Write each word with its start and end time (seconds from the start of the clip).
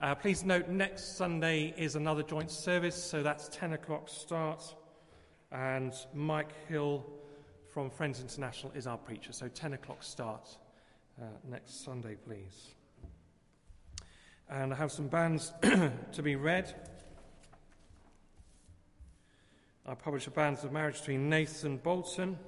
Uh, 0.00 0.14
please 0.14 0.44
note 0.44 0.68
next 0.68 1.16
Sunday 1.16 1.74
is 1.76 1.96
another 1.96 2.22
joint 2.22 2.52
service, 2.52 2.94
so 2.94 3.20
that's 3.20 3.48
10 3.48 3.72
o'clock 3.72 4.08
start. 4.08 4.62
And 5.50 5.92
Mike 6.14 6.52
Hill 6.68 7.04
from 7.72 7.90
Friends 7.90 8.20
International 8.20 8.70
is 8.76 8.86
our 8.86 8.96
preacher, 8.96 9.32
so 9.32 9.48
10 9.48 9.72
o'clock 9.72 10.04
start 10.04 10.56
uh, 11.20 11.24
next 11.50 11.84
Sunday, 11.84 12.14
please. 12.14 12.76
And 14.48 14.72
I 14.72 14.76
have 14.76 14.92
some 14.92 15.08
banns 15.08 15.52
to 15.62 16.22
be 16.22 16.36
read. 16.36 16.72
I 19.84 19.94
publish 19.94 20.28
a 20.28 20.30
banns 20.30 20.62
of 20.62 20.70
marriage 20.70 21.00
between 21.00 21.28
Nathan 21.28 21.76
Bolton 21.76 22.38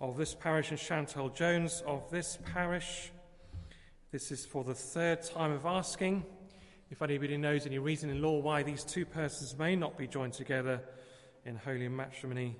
of 0.00 0.16
this 0.16 0.34
parish 0.34 0.70
and 0.70 0.80
Chantal 0.80 1.28
Jones 1.28 1.82
of 1.86 2.10
this 2.10 2.38
parish. 2.54 3.12
This 4.10 4.32
is 4.32 4.46
for 4.46 4.64
the 4.64 4.74
third 4.74 5.22
time 5.22 5.52
of 5.52 5.66
asking. 5.66 6.24
If 6.90 7.02
anybody 7.02 7.36
knows 7.36 7.66
any 7.66 7.78
reason 7.78 8.10
in 8.10 8.22
law 8.22 8.38
why 8.38 8.62
these 8.62 8.84
two 8.84 9.04
persons 9.04 9.58
may 9.58 9.74
not 9.74 9.98
be 9.98 10.06
joined 10.06 10.34
together 10.34 10.80
in 11.44 11.56
holy 11.56 11.88
matrimony, 11.88 12.56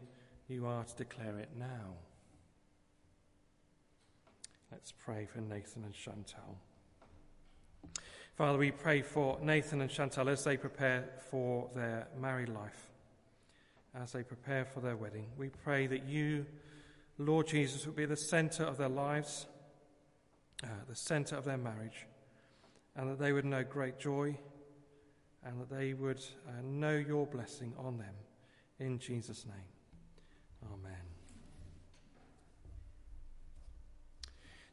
you 0.49 0.67
are 0.67 0.85
to 0.85 0.97
declare 0.97 1.39
it 1.39 1.51
now. 1.57 1.95
Let's 4.73 4.93
pray 4.93 5.27
for 5.27 5.41
Nathan 5.41 5.85
and 5.85 5.95
Chantal. 5.95 6.59
Father, 8.35 8.59
we 8.59 8.73
pray 8.73 9.01
for 9.01 9.39
Nathan 9.41 9.81
and 9.81 9.91
Chantal 9.91 10.29
as 10.29 10.43
they 10.43 10.57
prepare 10.57 11.09
for 11.31 11.71
their 11.75 12.09
married 12.21 12.49
life, 12.49 12.91
as 13.95 14.13
they 14.13 14.25
prepare 14.25 14.65
for 14.65 14.81
their 14.81 14.97
wedding. 14.97 15.27
We 15.39 15.49
pray 15.49 15.87
that 15.87 16.05
you, 16.05 16.47
Lord 17.17 17.47
Jesus, 17.47 17.87
will 17.87 17.95
be 17.95 18.07
the 18.07 18.17
center 18.17 18.65
of 18.65 18.77
their 18.77 18.89
lives, 18.89 19.47
uh, 20.65 20.69
the 20.89 20.97
center 20.97 21.37
of 21.37 21.45
their 21.45 21.57
marriage 21.57 22.07
and 22.97 23.11
that 23.11 23.19
they 23.19 23.33
would 23.33 23.45
know 23.45 23.63
great 23.63 23.99
joy 23.99 24.37
and 25.45 25.61
that 25.61 25.71
they 25.71 25.95
would 25.95 26.21
uh, 26.49 26.63
know 26.65 26.97
your 26.97 27.27
blessing 27.27 27.73
on 27.79 27.99
them. 27.99 28.15
In 28.79 28.99
Jesus' 28.99 29.47
name. 29.47 30.71
Amen. 30.73 30.93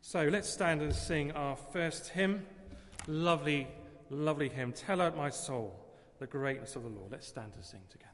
So 0.02 0.28
let's 0.28 0.50
stand 0.50 0.82
and 0.82 0.94
sing 0.94 1.32
our 1.32 1.56
first 1.56 2.10
hymn. 2.10 2.46
Lovely, 3.08 3.68
lovely 4.10 4.50
hymn. 4.50 4.74
Tell 4.74 5.02
out 5.02 5.16
my 5.16 5.30
soul 5.30 5.80
the 6.20 6.28
greatness 6.28 6.76
of 6.76 6.84
the 6.84 6.90
Lord. 6.90 7.12
Let's 7.12 7.28
stand 7.28 7.54
and 7.56 7.64
sing 7.64 7.82
together. 7.90 8.12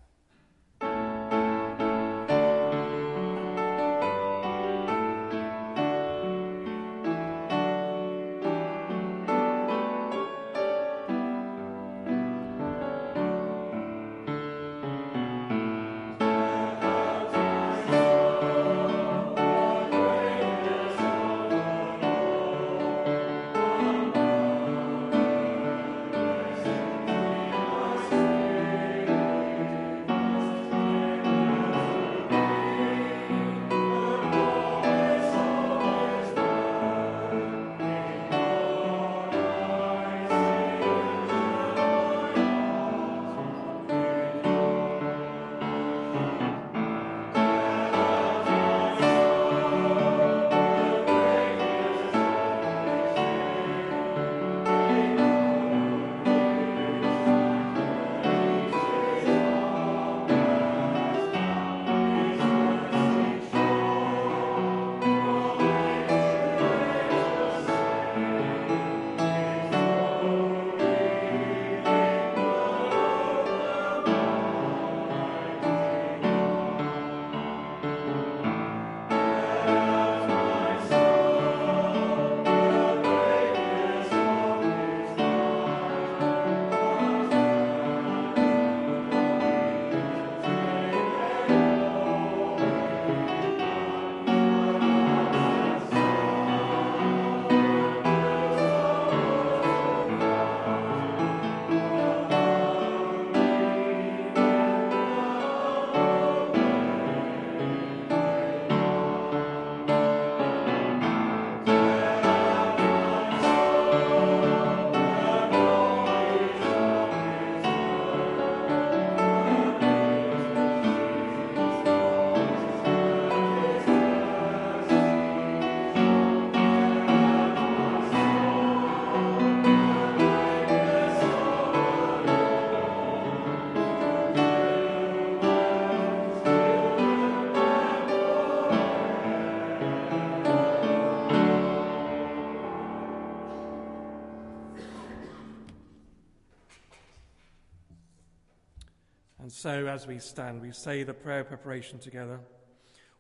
So, 149.70 149.86
as 149.86 150.08
we 150.08 150.18
stand, 150.18 150.64
we 150.64 150.72
say 150.72 151.04
the 151.04 151.14
prayer 151.14 151.44
preparation 151.44 152.00
together. 152.00 152.40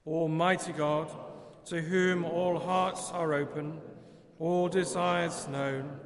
Almighty 0.07 0.71
God, 0.71 1.07
to 1.65 1.79
whom 1.79 2.25
all 2.25 2.57
hearts 2.57 3.11
are 3.11 3.35
open, 3.35 3.79
all 4.39 4.67
desires 4.67 5.47
known, 5.47 5.99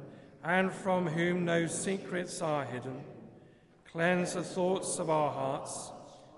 and 0.44 0.70
from 0.70 1.06
whom 1.06 1.46
no 1.46 1.66
secrets 1.66 2.42
are 2.42 2.66
hidden, 2.66 3.00
cleanse 3.90 4.34
the 4.34 4.42
thoughts 4.42 4.98
of 4.98 5.08
our 5.08 5.32
hearts 5.32 5.92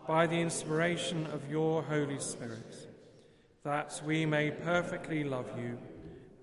by 0.07 0.29
the 0.29 0.41
inspiration 0.41 1.27
of 1.33 1.51
your 1.51 1.83
Holy 1.83 2.21
Spirit, 2.21 2.89
that 3.65 4.01
we 4.07 4.25
may 4.25 4.53
perfectly 4.53 5.25
love 5.25 5.51
you 5.59 5.77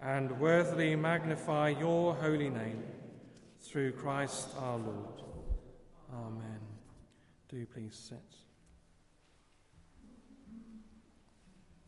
and 0.01 0.37
worthily 0.37 0.97
magnify 0.97 1.69
your 1.69 2.13
holy 2.15 2.49
name 2.49 2.83
through 3.61 3.93
Christ 3.93 4.49
our 4.59 4.79
Lord. 4.79 5.23
Amen. 6.13 6.62
Do 7.53 7.67
please 7.67 7.95
sit. 8.09 8.17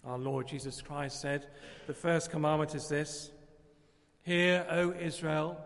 Our 0.03 0.19
Lord 0.19 0.47
Jesus 0.47 0.79
Christ 0.79 1.19
said, 1.19 1.47
The 1.87 1.93
first 1.95 2.29
commandment 2.29 2.75
is 2.75 2.87
this 2.87 3.31
Hear, 4.21 4.63
O 4.69 4.91
Israel, 4.91 5.59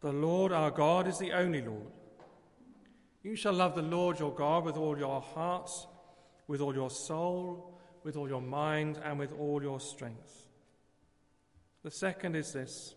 the 0.00 0.10
Lord 0.10 0.52
our 0.52 0.70
God 0.70 1.06
is 1.06 1.18
the 1.18 1.32
only 1.32 1.60
Lord. 1.60 1.92
You 3.22 3.36
shall 3.36 3.52
love 3.52 3.74
the 3.74 3.82
Lord 3.82 4.18
your 4.18 4.34
God 4.34 4.64
with 4.64 4.78
all 4.78 4.96
your 4.96 5.20
heart, 5.20 5.70
with 6.46 6.62
all 6.62 6.74
your 6.74 6.88
soul, 6.88 7.78
with 8.02 8.16
all 8.16 8.26
your 8.26 8.40
mind, 8.40 8.98
and 9.04 9.18
with 9.18 9.34
all 9.38 9.62
your 9.62 9.80
strength. 9.80 10.48
The 11.82 11.90
second 11.90 12.36
is 12.36 12.54
this 12.54 12.94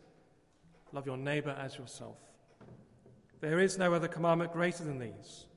love 0.93 1.05
your 1.05 1.17
neighbor 1.17 1.53
as 1.59 1.77
yourself. 1.77 2.15
There 3.41 3.59
is 3.59 3.77
no 3.77 3.93
other 3.93 4.07
commandment 4.07 4.53
greater 4.53 4.85
than 4.85 4.99
these. 4.99 5.47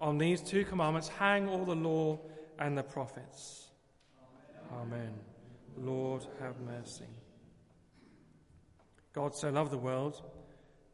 On 0.00 0.18
these 0.18 0.40
two 0.40 0.64
commandments 0.64 1.08
hang 1.08 1.48
all 1.48 1.64
the 1.64 1.74
law 1.74 2.18
and 2.58 2.76
the 2.76 2.82
prophets. 2.82 3.68
Amen. 4.72 5.12
Lord, 5.76 6.26
have 6.40 6.60
mercy. 6.60 7.04
God 9.12 9.34
so 9.34 9.50
loved 9.50 9.72
the 9.72 9.78
world 9.78 10.22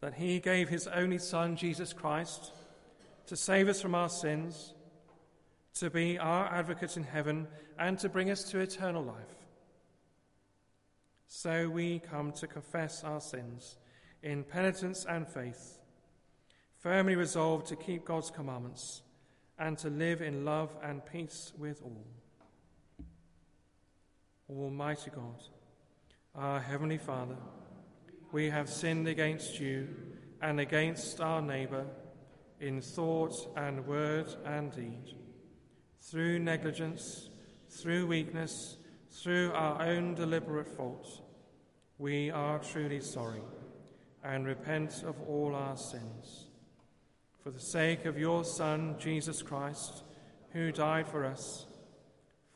that 0.01 0.15
he 0.15 0.39
gave 0.39 0.69
his 0.69 0.87
only 0.89 1.19
Son, 1.19 1.57
Jesus 1.57 1.93
Christ, 1.93 2.53
to 3.27 3.37
save 3.37 3.69
us 3.69 3.81
from 3.81 3.95
our 3.95 4.09
sins, 4.09 4.75
to 5.75 5.91
be 5.91 6.19
our 6.19 6.47
advocate 6.47 6.97
in 6.97 7.03
heaven, 7.03 7.47
and 7.79 7.99
to 7.99 8.09
bring 8.09 8.31
us 8.31 8.45
to 8.45 8.61
eternal 8.61 9.03
life. 9.03 9.37
So 11.29 11.69
we 11.69 11.99
come 11.99 12.33
to 12.33 12.47
confess 12.47 13.05
our 13.05 13.21
sins 13.21 13.77
in 14.23 14.45
penitence 14.45 15.05
and 15.09 15.27
faith, 15.27 15.76
firmly 16.87 17.17
resolved 17.17 17.67
to 17.67 17.75
keep 17.75 18.05
God's 18.05 18.31
commandments 18.31 19.03
and 19.59 19.77
to 19.77 19.91
live 19.91 20.23
in 20.23 20.45
love 20.45 20.71
and 20.85 21.05
peace 21.05 21.53
with 21.59 21.83
all. 21.83 22.07
Almighty 24.49 25.11
God, 25.11 25.43
our 26.37 26.61
Heavenly 26.61 26.99
Father, 26.99 27.35
we 28.31 28.49
have 28.51 28.69
sinned 28.69 29.09
against 29.09 29.59
you 29.59 29.89
and 30.41 30.61
against 30.61 31.21
our 31.21 31.43
neighbour 31.43 31.87
in 32.61 32.81
thought 32.81 33.35
and 33.57 33.85
word 33.85 34.33
and 34.45 34.71
deed, 34.71 35.17
through 36.01 36.39
negligence, 36.39 37.31
through 37.69 38.07
weakness, 38.07 38.77
through 39.11 39.51
our 39.55 39.83
own 39.83 40.15
deliberate 40.15 40.69
fault. 40.69 41.21
We 41.99 42.31
are 42.31 42.61
truly 42.61 43.01
sorry 43.01 43.43
and 44.23 44.47
repent 44.47 45.03
of 45.03 45.21
all 45.23 45.53
our 45.53 45.77
sins. 45.77 46.46
For 47.47 47.53
the 47.53 47.61
sake 47.61 48.07
of 48.07 48.19
your 48.19 48.43
Son, 48.43 48.97
Jesus 48.99 49.41
Christ, 49.41 50.03
who 50.53 50.73
died 50.73 51.07
for 51.07 51.25
us, 51.25 51.65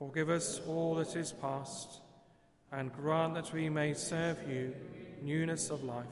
forgive 0.01 0.29
us 0.29 0.61
all 0.67 0.97
that 0.97 1.15
is 1.15 1.31
past 1.31 2.01
and 2.73 2.93
grant 2.93 3.35
that 3.35 3.53
we 3.53 3.69
may 3.69 3.95
serve 3.95 4.37
you 4.51 4.75
newness 5.23 5.71
of 5.71 5.85
life, 5.85 6.07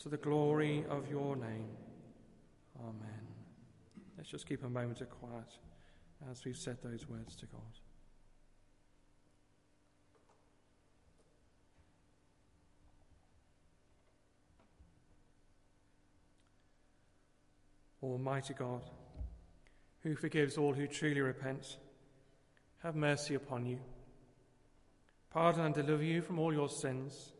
to 0.00 0.08
the 0.08 0.16
glory 0.16 0.84
of 0.90 1.08
your 1.08 1.36
name. 1.36 1.68
Amen. 2.80 3.26
Let's 4.18 4.30
just 4.30 4.48
keep 4.48 4.64
a 4.64 4.68
moment 4.68 5.00
of 5.00 5.08
quiet 5.08 5.52
as 6.28 6.44
we've 6.44 6.56
said 6.56 6.78
those 6.82 7.08
words 7.08 7.36
to 7.36 7.46
God. 7.46 7.60
Almighty 18.02 18.54
God, 18.54 18.82
who 20.00 20.14
forgives 20.14 20.56
all 20.56 20.72
who 20.72 20.86
truly 20.86 21.20
repent, 21.20 21.78
have 22.82 22.94
mercy 22.96 23.34
upon 23.34 23.66
you. 23.66 23.78
Pardon 25.30 25.66
and 25.66 25.74
deliver 25.74 26.04
you 26.04 26.22
from 26.22 26.38
all 26.38 26.52
your 26.52 26.68
sins 26.68 27.32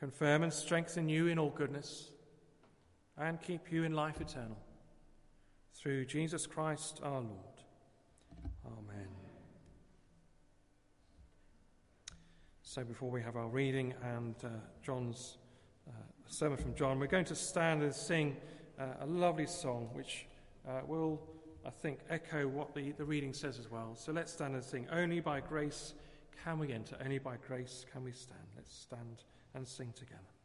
confirm 0.00 0.42
and 0.42 0.52
strengthen 0.52 1.10
you 1.10 1.26
in 1.26 1.38
all 1.38 1.50
goodness, 1.50 2.10
and 3.18 3.40
keep 3.40 3.70
you 3.70 3.84
in 3.84 3.92
life 3.92 4.18
eternal. 4.20 4.56
Through 5.74 6.06
Jesus 6.06 6.46
Christ 6.46 7.00
our 7.02 7.20
Lord. 7.20 7.60
Amen. 8.66 9.08
So, 12.62 12.82
before 12.82 13.10
we 13.10 13.20
have 13.20 13.36
our 13.36 13.48
reading 13.48 13.92
and 14.02 14.34
uh, 14.42 14.48
John's 14.82 15.36
uh, 15.86 15.92
sermon 16.26 16.56
from 16.56 16.74
John, 16.74 16.98
we're 16.98 17.06
going 17.06 17.24
to 17.26 17.34
stand 17.34 17.82
and 17.82 17.94
sing 17.94 18.36
uh, 18.80 19.04
a 19.04 19.06
lovely 19.06 19.46
song 19.46 19.90
which 19.92 20.26
uh, 20.66 20.80
will, 20.86 21.20
I 21.66 21.70
think, 21.70 22.00
echo 22.08 22.48
what 22.48 22.74
the, 22.74 22.92
the 22.92 23.04
reading 23.04 23.32
says 23.32 23.58
as 23.58 23.70
well. 23.70 23.94
So, 23.96 24.12
let's 24.12 24.32
stand 24.32 24.54
and 24.54 24.64
sing. 24.64 24.86
Only 24.90 25.20
by 25.20 25.40
grace 25.40 25.94
can 26.44 26.58
we 26.58 26.72
enter, 26.72 26.96
only 27.04 27.18
by 27.18 27.36
grace 27.46 27.84
can 27.92 28.02
we 28.02 28.12
stand. 28.12 28.40
Let's 28.56 28.74
stand 28.74 29.24
and 29.54 29.66
sing 29.66 29.92
together. 29.96 30.39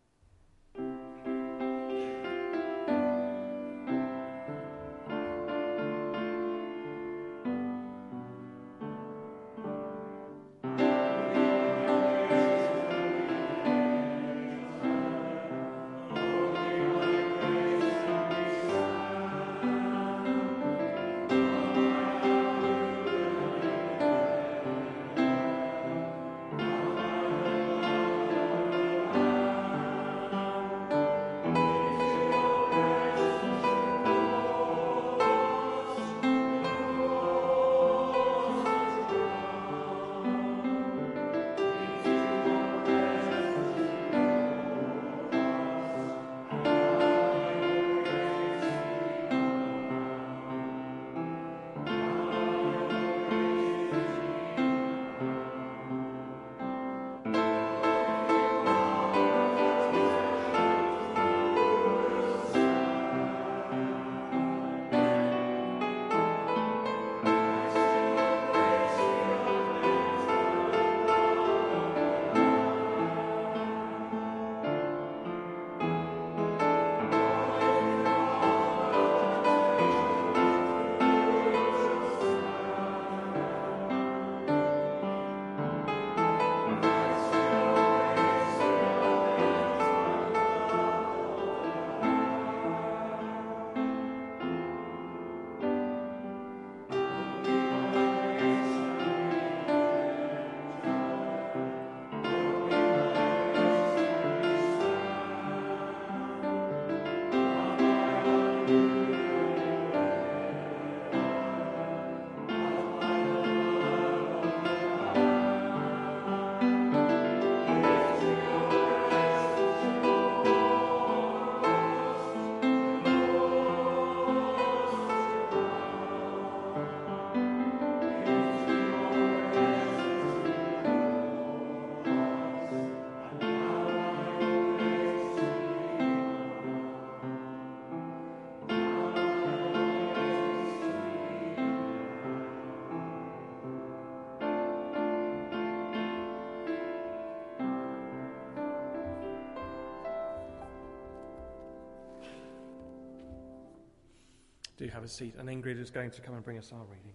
Do 154.86 154.92
have 154.92 155.04
a 155.04 155.08
seat, 155.08 155.34
and 155.40 155.50
Ingrid 155.50 155.82
is 155.82 155.90
going 155.90 156.12
to 156.12 156.22
come 156.22 156.36
and 156.36 156.44
bring 156.44 156.60
us 156.60 156.72
our 156.72 156.86
reading. 156.86 157.12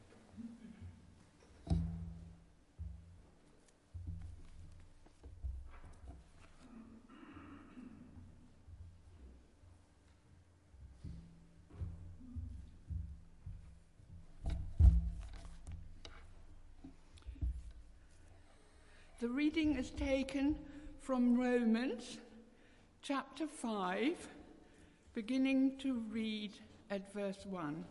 The 19.21 19.29
reading 19.29 19.77
is 19.77 19.91
taken 19.91 20.57
from 21.00 21.39
Romans 21.39 22.19
chapter 23.00 23.47
5, 23.47 24.17
beginning 25.15 25.79
to 25.79 26.03
read 26.11 26.50
at 26.90 27.12
verse 27.12 27.47
1. 27.49 27.85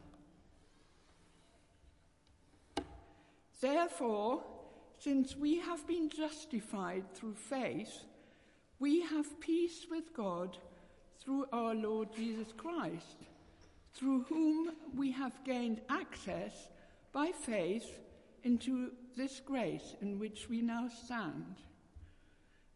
Therefore, 3.61 4.43
since 4.97 5.35
we 5.35 5.59
have 5.59 5.87
been 5.87 6.09
justified 6.09 7.13
through 7.13 7.35
faith, 7.35 8.03
we 8.79 9.01
have 9.01 9.39
peace 9.39 9.85
with 9.89 10.13
God 10.13 10.57
through 11.19 11.45
our 11.51 11.73
Lord 11.73 12.09
Jesus 12.15 12.53
Christ, 12.55 13.27
through 13.93 14.23
whom 14.23 14.71
we 14.95 15.11
have 15.11 15.43
gained 15.43 15.81
access 15.89 16.69
by 17.11 17.31
faith 17.31 17.99
into 18.43 18.91
this 19.17 19.41
grace 19.41 19.95
in 20.01 20.19
which 20.19 20.47
we 20.49 20.61
now 20.61 20.87
stand. 20.87 21.55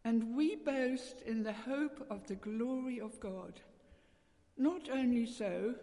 And 0.04 0.36
we 0.36 0.56
boast 0.56 1.22
in 1.26 1.42
the 1.42 1.52
hope 1.52 2.06
of 2.10 2.26
the 2.26 2.34
glory 2.34 3.00
of 3.00 3.18
God. 3.20 3.60
Not 4.58 4.90
only 4.90 5.24
so, 5.24 5.74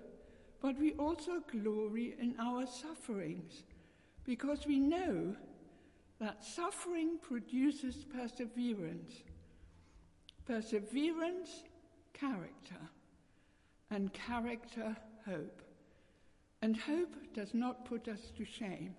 but 0.61 0.79
we 0.79 0.93
also 0.93 1.41
glory 1.51 2.15
in 2.19 2.35
our 2.39 2.65
sufferings, 2.67 3.63
because 4.23 4.67
we 4.67 4.79
know 4.79 5.35
that 6.19 6.45
suffering 6.45 7.17
produces 7.21 8.05
perseverance, 8.15 9.23
perseverance, 10.45 11.63
character, 12.13 12.75
and 13.89 14.13
character, 14.13 14.95
hope. 15.27 15.61
And 16.61 16.77
hope 16.77 17.15
does 17.33 17.55
not 17.55 17.85
put 17.85 18.07
us 18.07 18.31
to 18.37 18.45
shame, 18.45 18.93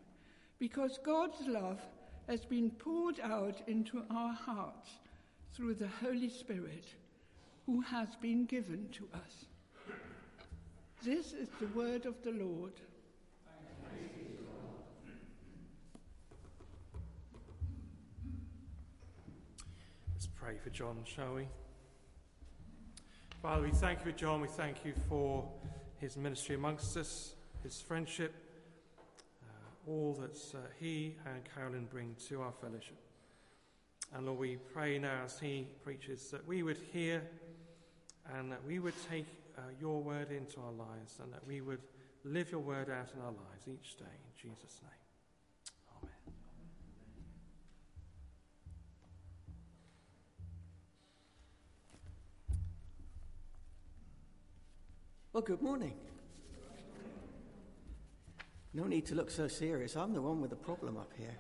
because 0.59 0.99
God's 1.04 1.47
love 1.47 1.81
has 2.28 2.45
been 2.45 2.71
poured 2.71 3.21
out 3.21 3.62
into 3.69 4.02
our 4.11 4.33
hearts 4.33 4.90
through 5.54 5.75
the 5.75 5.90
Holy 6.02 6.28
Spirit 6.28 6.87
who 7.66 7.81
has 7.83 8.09
been 8.21 8.47
given 8.47 8.88
to 8.92 9.09
us. 9.14 9.47
This 11.04 11.32
is 11.32 11.49
the 11.61 11.66
word 11.76 12.06
of 12.06 12.14
the 12.23 12.30
Lord. 12.30 12.75
Let's 20.12 20.28
pray 20.28 20.54
for 20.62 20.71
John, 20.71 20.99
shall 21.04 21.35
we? 21.35 21.49
Father, 23.42 23.62
we 23.62 23.71
thank 23.73 23.99
you 24.04 24.12
for 24.12 24.16
John. 24.16 24.40
We 24.40 24.47
thank 24.47 24.85
you 24.85 24.94
for 25.09 25.44
his 25.99 26.16
ministry 26.16 26.54
amongst 26.54 26.97
us, 26.97 27.35
his 27.64 27.80
friendship, 27.80 28.32
uh, 29.42 29.90
all 29.90 30.16
that 30.21 30.38
uh, 30.54 30.61
he 30.78 31.16
and 31.26 31.42
Carolyn 31.52 31.88
bring 31.90 32.14
to 32.28 32.42
our 32.42 32.52
fellowship. 32.61 33.00
And 34.14 34.26
Lord, 34.26 34.38
we 34.38 34.56
pray 34.73 35.00
now 35.00 35.23
as 35.25 35.40
he 35.40 35.66
preaches 35.82 36.30
that 36.30 36.47
we 36.47 36.62
would 36.62 36.78
hear 36.92 37.25
and 38.37 38.52
that 38.52 38.64
we 38.64 38.78
would 38.78 38.94
take 39.11 39.26
uh, 39.59 39.62
your 39.80 40.02
word 40.02 40.30
into 40.30 40.61
our 40.61 40.73
lives 40.73 41.18
and 41.23 41.32
that 41.32 41.47
we 41.47 41.61
would 41.61 41.80
live 42.25 42.50
your 42.50 42.61
word 42.61 42.90
out 42.90 43.09
in 43.14 43.21
our 43.21 43.32
lives 43.32 43.66
each 43.66 43.97
day. 43.97 44.04
In 44.04 44.50
Jesus' 44.50 44.80
name. 44.82 44.90
Amen. 45.99 46.35
Well, 55.32 55.42
good 55.42 55.62
morning. 55.62 55.94
No 58.75 58.85
need 58.85 59.04
to 59.06 59.14
look 59.14 59.30
so 59.30 59.49
serious. 59.49 59.97
I'm 59.97 60.14
the 60.14 60.23
one 60.23 60.40
with 60.40 60.50
the 60.50 60.56
problem 60.56 60.97
up 60.97 61.12
here. 61.18 61.37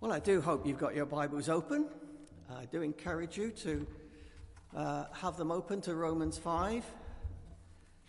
well, 0.00 0.12
I 0.12 0.20
do 0.20 0.40
hope 0.40 0.66
you've 0.66 0.78
got 0.78 0.94
your 0.94 1.04
Bibles 1.06 1.50
open. 1.50 1.86
I 2.56 2.64
do 2.66 2.82
encourage 2.82 3.36
you 3.36 3.50
to 3.50 3.86
uh, 4.76 5.04
have 5.12 5.36
them 5.36 5.52
open 5.52 5.80
to 5.82 5.94
Romans 5.94 6.36
5, 6.38 6.84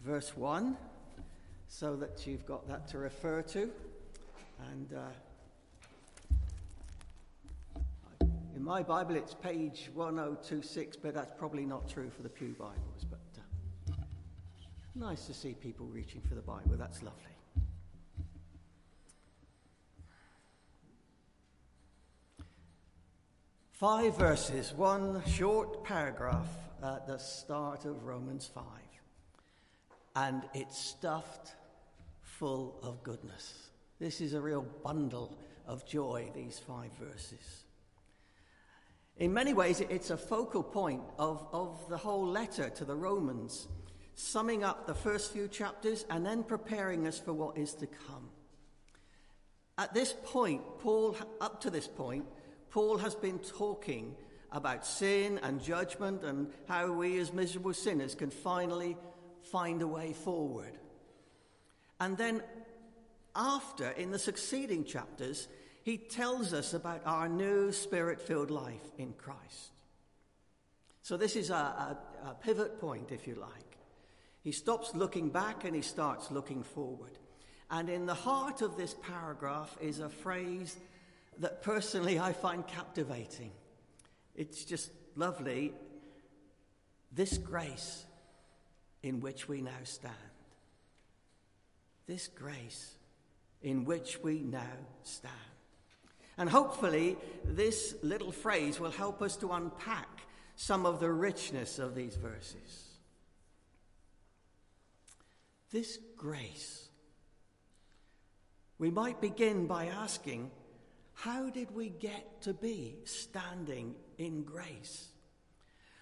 verse 0.03 0.36
1, 0.36 0.77
so 1.67 1.95
that 1.95 2.25
you've 2.25 2.45
got 2.45 2.67
that 2.67 2.88
to 2.89 2.98
refer 2.98 3.41
to. 3.43 3.69
And 4.71 4.93
uh, 4.93 5.10
in 8.55 8.63
my 8.63 8.83
Bible, 8.83 9.15
it's 9.15 9.33
page 9.33 9.89
1026, 9.93 10.98
but 10.98 11.13
that's 11.13 11.33
probably 11.38 11.65
not 11.65 11.88
true 11.88 12.10
for 12.10 12.24
the 12.24 12.29
Pew 12.29 12.55
Bibles. 12.57 13.05
But 13.10 13.19
uh, 13.91 13.95
nice 14.95 15.25
to 15.27 15.33
see 15.33 15.53
people 15.53 15.86
reaching 15.88 16.21
for 16.21 16.36
the 16.36 16.41
Bible. 16.41 16.75
That's 16.77 17.03
lovely. 17.03 17.30
Five 23.81 24.15
verses, 24.15 24.73
one 24.75 25.23
short 25.25 25.83
paragraph 25.83 26.45
at 26.83 27.07
the 27.07 27.17
start 27.17 27.85
of 27.85 28.03
Romans 28.03 28.45
5. 28.53 28.63
And 30.15 30.43
it's 30.53 30.77
stuffed 30.77 31.55
full 32.21 32.77
of 32.83 33.01
goodness. 33.01 33.71
This 33.97 34.21
is 34.21 34.35
a 34.35 34.39
real 34.39 34.67
bundle 34.83 35.35
of 35.65 35.83
joy, 35.88 36.29
these 36.35 36.59
five 36.59 36.91
verses. 37.00 37.63
In 39.17 39.33
many 39.33 39.55
ways, 39.55 39.81
it's 39.81 40.11
a 40.11 40.17
focal 40.17 40.61
point 40.61 41.01
of, 41.17 41.47
of 41.51 41.83
the 41.89 41.97
whole 41.97 42.27
letter 42.27 42.69
to 42.69 42.85
the 42.85 42.95
Romans, 42.95 43.67
summing 44.13 44.63
up 44.63 44.85
the 44.85 44.93
first 44.93 45.33
few 45.33 45.47
chapters 45.47 46.05
and 46.11 46.23
then 46.23 46.43
preparing 46.43 47.07
us 47.07 47.17
for 47.17 47.33
what 47.33 47.57
is 47.57 47.73
to 47.73 47.88
come. 47.88 48.29
At 49.79 49.95
this 49.95 50.13
point, 50.23 50.61
Paul, 50.77 51.17
up 51.39 51.61
to 51.61 51.71
this 51.71 51.88
point, 51.88 52.25
Paul 52.72 52.98
has 53.00 53.16
been 53.16 53.40
talking 53.40 54.16
about 54.51 54.86
sin 54.86 55.40
and 55.44 55.62
judgment 55.62 56.24
and 56.24 56.51
how 56.68 56.92
we 56.92 57.20
as 57.20 57.34
miserable 57.34 57.74
sinners 57.74 58.16
can 58.16 58.32
finally 58.32 58.98
find 59.44 59.82
a 59.82 59.88
way 59.88 60.13
forward. 60.13 60.78
And 62.00 62.18
then, 62.18 62.42
after, 63.36 63.90
in 63.92 64.12
the 64.12 64.20
succeeding 64.20 64.86
chapters, 64.86 65.48
he 65.84 65.98
tells 65.98 66.54
us 66.54 66.74
about 66.74 67.01
our 67.06 67.28
new 67.28 67.72
spirit 67.72 68.22
filled 68.22 68.51
life 68.51 68.92
in 68.98 69.13
Christ. 69.13 69.72
So, 71.01 71.18
this 71.18 71.36
is 71.36 71.50
a, 71.50 71.54
a, 71.54 71.98
a, 72.25 72.34
pivot 72.36 72.80
point, 72.80 73.12
if 73.12 73.28
you 73.28 73.36
like. 73.36 73.78
He 74.44 74.51
stops 74.51 74.96
looking 74.96 75.30
back 75.30 75.66
and 75.66 75.75
he 75.75 75.82
starts 75.82 76.32
looking 76.32 76.63
forward. 76.63 77.18
And 77.70 77.90
in 77.90 78.06
the 78.06 78.13
heart 78.13 78.62
of 78.62 78.78
this 78.78 78.96
paragraph 79.01 79.78
is 79.80 80.00
a 80.00 80.10
phrase 80.10 80.78
that 81.41 81.63
personally 81.63 82.19
I 82.19 82.33
find 82.33 82.65
captivating. 82.67 83.51
It's 84.36 84.63
just 84.63 84.91
lovely. 85.15 85.74
This 87.12 87.38
grace 87.38 88.05
in 89.03 89.19
which 89.19 89.50
we 89.50 89.62
now 89.62 89.71
stand. 89.83 90.15
This 92.07 92.27
grace 92.27 92.95
in 93.63 93.86
which 93.86 94.21
we 94.21 94.39
now 94.39 94.77
stand. 95.03 95.33
And 96.38 96.50
hopefully, 96.50 97.17
this 97.43 97.95
little 98.03 98.31
phrase 98.31 98.79
will 98.79 98.91
help 98.91 99.21
us 99.21 99.36
to 99.38 99.51
unpack 99.51 100.21
some 100.55 100.86
of 100.86 101.00
the 101.00 101.12
richness 101.12 101.79
of 101.79 101.95
these 101.95 102.15
verses. 102.15 102.88
This 105.71 105.98
grace. 106.17 106.88
We 108.77 108.91
might 108.91 109.21
begin 109.21 109.67
by 109.67 109.86
asking 109.88 110.51
how 111.22 111.51
did 111.51 111.70
we 111.75 111.90
get 111.90 112.42
to 112.42 112.51
be 112.51 112.96
standing 113.04 113.94
in 114.18 114.42
grace? 114.42 115.10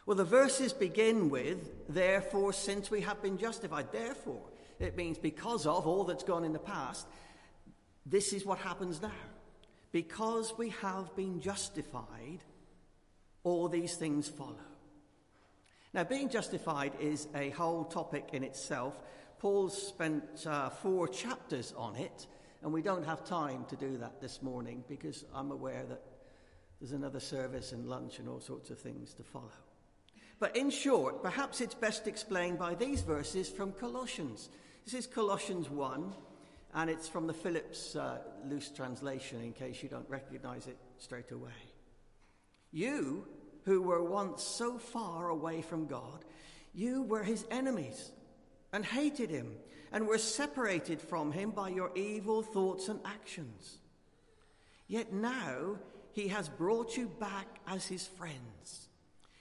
Well, 0.05 0.15
the 0.15 0.23
verses 0.23 0.71
begin 0.71 1.29
with, 1.29 1.89
therefore, 1.89 2.53
since 2.53 2.89
we 2.89 3.01
have 3.01 3.21
been 3.21 3.37
justified. 3.37 3.91
Therefore, 3.91 4.43
it 4.79 4.95
means 4.95 5.17
because 5.17 5.65
of 5.65 5.85
all 5.85 6.05
that's 6.05 6.23
gone 6.23 6.45
in 6.45 6.53
the 6.53 6.57
past, 6.57 7.05
this 8.05 8.31
is 8.31 8.45
what 8.45 8.59
happens 8.59 9.01
now. 9.01 9.11
Because 9.91 10.53
we 10.57 10.69
have 10.81 11.13
been 11.17 11.41
justified, 11.41 12.39
all 13.43 13.67
these 13.67 13.95
things 13.95 14.29
follow. 14.29 14.55
Now, 15.93 16.05
being 16.05 16.29
justified 16.29 16.93
is 17.01 17.27
a 17.35 17.49
whole 17.49 17.83
topic 17.83 18.29
in 18.31 18.45
itself. 18.45 18.95
Paul 19.37 19.67
spent 19.67 20.47
uh, 20.47 20.69
four 20.69 21.09
chapters 21.09 21.73
on 21.75 21.97
it. 21.97 22.25
And 22.61 22.73
we 22.73 22.81
don't 22.81 23.05
have 23.05 23.23
time 23.23 23.65
to 23.69 23.75
do 23.75 23.97
that 23.97 24.19
this 24.19 24.41
morning 24.41 24.83
because 24.87 25.25
I'm 25.33 25.51
aware 25.51 25.85
that 25.87 26.01
there's 26.79 26.91
another 26.91 27.19
service 27.19 27.71
and 27.71 27.85
lunch 27.85 28.19
and 28.19 28.27
all 28.27 28.39
sorts 28.39 28.69
of 28.69 28.79
things 28.79 29.13
to 29.15 29.23
follow. 29.23 29.51
But 30.39 30.55
in 30.55 30.69
short, 30.69 31.21
perhaps 31.21 31.61
it's 31.61 31.75
best 31.75 32.07
explained 32.07 32.59
by 32.59 32.75
these 32.75 33.01
verses 33.01 33.49
from 33.49 33.73
Colossians. 33.73 34.49
This 34.85 34.93
is 34.93 35.07
Colossians 35.07 35.69
1, 35.69 36.13
and 36.75 36.89
it's 36.89 37.07
from 37.07 37.27
the 37.27 37.33
Phillips 37.33 37.95
uh, 37.95 38.19
loose 38.45 38.69
translation 38.69 39.41
in 39.41 39.51
case 39.51 39.83
you 39.83 39.89
don't 39.89 40.09
recognize 40.09 40.67
it 40.67 40.77
straight 40.97 41.31
away. 41.31 41.51
You, 42.71 43.27
who 43.65 43.81
were 43.81 44.03
once 44.03 44.43
so 44.43 44.77
far 44.77 45.29
away 45.29 45.61
from 45.61 45.87
God, 45.87 46.23
you 46.73 47.03
were 47.03 47.23
his 47.23 47.45
enemies 47.51 48.11
and 48.71 48.85
hated 48.85 49.29
him 49.29 49.57
and 49.91 50.07
were 50.07 50.17
separated 50.17 51.01
from 51.01 51.31
him 51.31 51.51
by 51.51 51.69
your 51.69 51.91
evil 51.95 52.41
thoughts 52.41 52.89
and 52.89 52.99
actions. 53.05 53.79
Yet 54.87 55.13
now 55.13 55.77
he 56.11 56.27
has 56.29 56.49
brought 56.49 56.97
you 56.97 57.07
back 57.19 57.47
as 57.67 57.85
his 57.85 58.05
friends. 58.05 58.89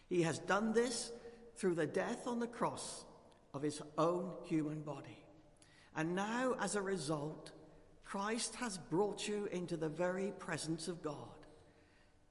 He 0.08 0.22
has 0.22 0.38
done 0.38 0.72
this 0.72 1.12
through 1.56 1.74
the 1.74 1.86
death 1.86 2.26
on 2.26 2.40
the 2.40 2.46
cross 2.46 3.04
of 3.52 3.62
his 3.62 3.82
own 3.96 4.30
human 4.44 4.82
body. 4.82 5.24
And 5.96 6.14
now, 6.14 6.54
as 6.60 6.76
a 6.76 6.82
result, 6.82 7.50
Christ 8.04 8.54
has 8.56 8.78
brought 8.78 9.26
you 9.26 9.48
into 9.50 9.76
the 9.76 9.88
very 9.88 10.32
presence 10.38 10.86
of 10.86 11.02
God. 11.02 11.14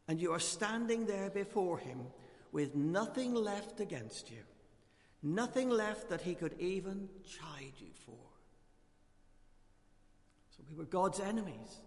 And 0.07 0.21
you 0.21 0.31
are 0.31 0.39
standing 0.39 1.05
there 1.05 1.29
before 1.29 1.77
him 1.77 1.99
with 2.51 2.75
nothing 2.75 3.35
left 3.35 3.81
against 3.81 4.31
you, 4.31 4.43
nothing 5.21 5.69
left 5.69 6.09
that 6.09 6.21
he 6.21 6.33
could 6.33 6.55
even 6.59 7.09
chide 7.25 7.73
you 7.77 7.96
we 10.69 10.77
were 10.77 10.85
God's 10.85 11.19
enemies. 11.19 11.81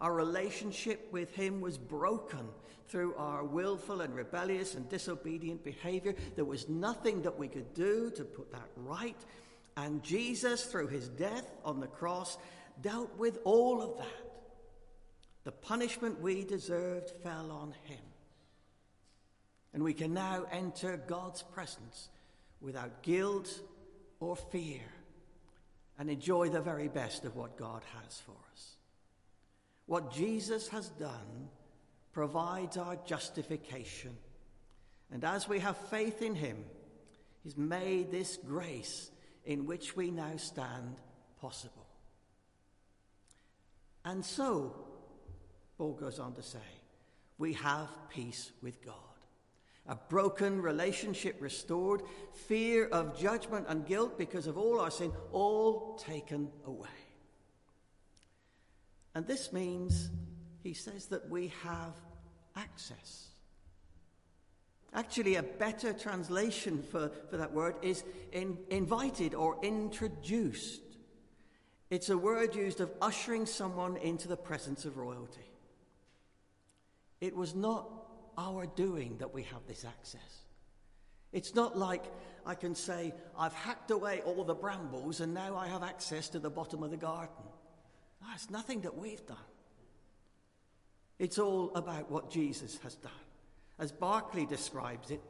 Our 0.00 0.12
relationship 0.12 1.08
with 1.12 1.34
Him 1.34 1.60
was 1.60 1.76
broken 1.76 2.48
through 2.88 3.14
our 3.16 3.44
willful 3.44 4.00
and 4.00 4.14
rebellious 4.14 4.74
and 4.74 4.88
disobedient 4.88 5.64
behavior. 5.64 6.14
There 6.36 6.44
was 6.44 6.68
nothing 6.68 7.22
that 7.22 7.38
we 7.38 7.48
could 7.48 7.74
do 7.74 8.10
to 8.12 8.24
put 8.24 8.52
that 8.52 8.68
right. 8.76 9.16
And 9.76 10.02
Jesus, 10.02 10.64
through 10.64 10.88
His 10.88 11.08
death 11.08 11.50
on 11.64 11.80
the 11.80 11.86
cross, 11.86 12.38
dealt 12.80 13.16
with 13.18 13.38
all 13.44 13.82
of 13.82 13.98
that. 13.98 14.06
The 15.44 15.52
punishment 15.52 16.20
we 16.20 16.44
deserved 16.44 17.10
fell 17.22 17.50
on 17.50 17.74
Him. 17.84 17.98
And 19.74 19.82
we 19.82 19.94
can 19.94 20.14
now 20.14 20.46
enter 20.50 20.96
God's 20.96 21.42
presence 21.42 22.08
without 22.60 23.02
guilt 23.02 23.60
or 24.20 24.36
fear 24.36 24.82
and 25.98 26.08
enjoy 26.08 26.48
the 26.48 26.60
very 26.60 26.88
best 26.88 27.24
of 27.24 27.34
what 27.34 27.56
God 27.56 27.82
has 28.02 28.20
for 28.20 28.36
us. 28.52 28.76
What 29.86 30.12
Jesus 30.12 30.68
has 30.68 30.88
done 30.90 31.48
provides 32.12 32.76
our 32.76 32.96
justification. 33.06 34.16
And 35.10 35.24
as 35.24 35.48
we 35.48 35.58
have 35.60 35.76
faith 35.76 36.22
in 36.22 36.34
him, 36.34 36.64
he's 37.42 37.56
made 37.56 38.10
this 38.10 38.36
grace 38.36 39.10
in 39.44 39.66
which 39.66 39.96
we 39.96 40.10
now 40.10 40.36
stand 40.36 40.96
possible. 41.40 41.86
And 44.04 44.24
so, 44.24 44.74
Paul 45.76 45.94
goes 45.94 46.18
on 46.18 46.34
to 46.34 46.42
say, 46.42 46.58
we 47.38 47.54
have 47.54 47.88
peace 48.10 48.52
with 48.62 48.84
God. 48.84 48.94
A 49.88 49.96
broken 49.96 50.60
relationship 50.60 51.36
restored, 51.40 52.02
fear 52.46 52.86
of 52.88 53.18
judgment 53.18 53.66
and 53.68 53.86
guilt 53.86 54.18
because 54.18 54.46
of 54.46 54.58
all 54.58 54.80
our 54.80 54.90
sin, 54.90 55.12
all 55.32 55.96
taken 55.96 56.50
away. 56.66 56.88
And 59.14 59.26
this 59.26 59.52
means, 59.52 60.10
he 60.62 60.74
says, 60.74 61.06
that 61.06 61.28
we 61.30 61.52
have 61.62 61.94
access. 62.54 63.28
Actually, 64.92 65.36
a 65.36 65.42
better 65.42 65.92
translation 65.92 66.82
for, 66.82 67.10
for 67.30 67.36
that 67.36 67.52
word 67.52 67.76
is 67.82 68.04
in, 68.32 68.58
invited 68.70 69.34
or 69.34 69.58
introduced. 69.62 70.82
It's 71.90 72.10
a 72.10 72.18
word 72.18 72.54
used 72.54 72.80
of 72.80 72.90
ushering 73.00 73.46
someone 73.46 73.96
into 73.96 74.28
the 74.28 74.36
presence 74.36 74.84
of 74.84 74.98
royalty. 74.98 75.50
It 77.20 77.34
was 77.34 77.54
not 77.54 77.97
our 78.38 78.66
doing 78.66 79.18
that 79.18 79.34
we 79.34 79.42
have 79.42 79.66
this 79.66 79.84
access. 79.84 80.20
It's 81.32 81.54
not 81.54 81.76
like 81.76 82.04
I 82.46 82.54
can 82.54 82.74
say, 82.74 83.12
I've 83.38 83.52
hacked 83.52 83.90
away 83.90 84.22
all 84.24 84.44
the 84.44 84.54
brambles 84.54 85.20
and 85.20 85.34
now 85.34 85.56
I 85.56 85.68
have 85.68 85.82
access 85.82 86.30
to 86.30 86.38
the 86.38 86.48
bottom 86.48 86.82
of 86.82 86.90
the 86.90 86.96
garden. 86.96 87.34
It's 88.34 88.50
nothing 88.50 88.82
that 88.82 88.96
we've 88.96 89.26
done. 89.26 89.36
It's 91.18 91.38
all 91.38 91.74
about 91.74 92.10
what 92.10 92.30
Jesus 92.30 92.78
has 92.84 92.94
done. 92.94 93.10
As 93.78 93.90
Barclay 93.92 94.46
describes 94.46 95.10
it, 95.10 95.20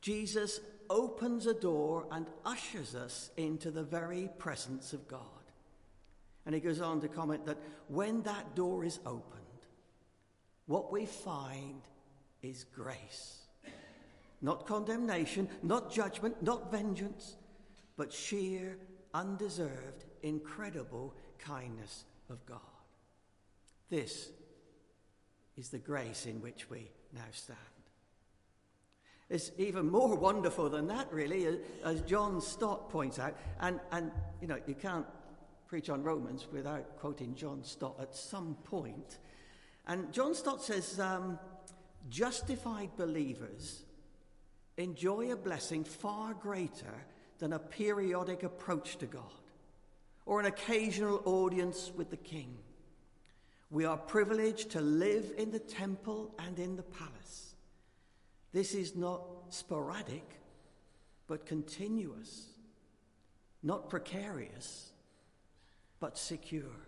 Jesus 0.00 0.60
opens 0.88 1.46
a 1.46 1.54
door 1.54 2.06
and 2.10 2.26
ushers 2.44 2.94
us 2.94 3.30
into 3.36 3.70
the 3.70 3.82
very 3.82 4.30
presence 4.38 4.92
of 4.92 5.08
God. 5.08 5.20
And 6.46 6.54
he 6.54 6.60
goes 6.60 6.80
on 6.80 7.00
to 7.00 7.08
comment 7.08 7.44
that 7.46 7.58
when 7.88 8.22
that 8.22 8.54
door 8.54 8.84
is 8.84 9.00
opened, 9.04 9.42
what 10.66 10.92
we 10.92 11.04
find 11.04 11.82
is 12.42 12.64
grace. 12.64 13.38
Not 14.40 14.66
condemnation, 14.66 15.48
not 15.62 15.92
judgment, 15.92 16.42
not 16.42 16.70
vengeance, 16.70 17.36
but 17.96 18.12
sheer, 18.12 18.78
undeserved, 19.12 20.04
incredible 20.22 21.14
kindness 21.38 22.04
of 22.30 22.44
God. 22.46 22.60
This 23.90 24.30
is 25.56 25.70
the 25.70 25.78
grace 25.78 26.26
in 26.26 26.40
which 26.40 26.70
we 26.70 26.90
now 27.12 27.22
stand. 27.32 27.58
It's 29.28 29.50
even 29.58 29.90
more 29.90 30.14
wonderful 30.16 30.70
than 30.70 30.86
that, 30.88 31.12
really, 31.12 31.58
as 31.84 32.00
John 32.02 32.40
Stott 32.40 32.90
points 32.90 33.18
out. 33.18 33.36
And, 33.60 33.80
and 33.90 34.10
you 34.40 34.46
know, 34.46 34.58
you 34.66 34.74
can't 34.74 35.06
preach 35.66 35.90
on 35.90 36.02
Romans 36.02 36.46
without 36.52 36.96
quoting 36.98 37.34
John 37.34 37.62
Stott 37.64 37.96
at 38.00 38.14
some 38.14 38.56
point. 38.64 39.18
And 39.86 40.12
John 40.12 40.34
Stott 40.34 40.62
says 40.62 40.98
um, 41.00 41.38
justified 42.08 42.90
believers 42.96 43.84
enjoy 44.76 45.32
a 45.32 45.36
blessing 45.36 45.84
far 45.84 46.34
greater 46.34 47.04
than 47.38 47.52
a 47.52 47.58
periodic 47.58 48.42
approach 48.42 48.96
to 48.98 49.06
God 49.06 49.22
or 50.26 50.40
an 50.40 50.46
occasional 50.46 51.22
audience 51.24 51.90
with 51.96 52.10
the 52.10 52.16
king. 52.16 52.56
We 53.70 53.84
are 53.84 53.96
privileged 53.96 54.70
to 54.70 54.80
live 54.80 55.32
in 55.36 55.50
the 55.50 55.58
temple 55.58 56.34
and 56.38 56.58
in 56.58 56.76
the 56.76 56.82
palace. 56.82 57.54
This 58.52 58.74
is 58.74 58.96
not 58.96 59.22
sporadic, 59.50 60.24
but 61.26 61.46
continuous, 61.46 62.46
not 63.62 63.90
precarious, 63.90 64.92
but 66.00 66.16
secure, 66.16 66.86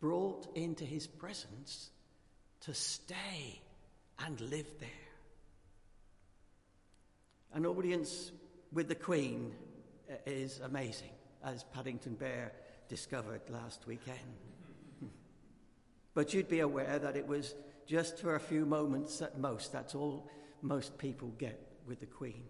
brought 0.00 0.46
into 0.54 0.84
his 0.84 1.06
presence 1.06 1.90
to 2.64 2.72
stay 2.72 3.60
and 4.24 4.40
live 4.40 4.66
there. 4.80 4.88
An 7.52 7.66
audience 7.66 8.32
with 8.72 8.88
the 8.88 8.94
Queen 8.94 9.52
uh, 10.10 10.14
is 10.24 10.60
amazing 10.60 11.10
as 11.44 11.62
Paddington 11.74 12.14
Bear 12.14 12.52
discovered 12.88 13.42
last 13.50 13.86
weekend. 13.86 14.18
but 16.14 16.32
you'd 16.32 16.48
be 16.48 16.60
aware 16.60 16.98
that 16.98 17.16
it 17.16 17.26
was 17.26 17.54
just 17.86 18.18
for 18.18 18.34
a 18.34 18.40
few 18.40 18.64
moments 18.64 19.20
at 19.20 19.38
most. 19.38 19.70
That's 19.70 19.94
all 19.94 20.30
most 20.62 20.96
people 20.96 21.34
get 21.38 21.60
with 21.86 22.00
the 22.00 22.06
Queen. 22.06 22.44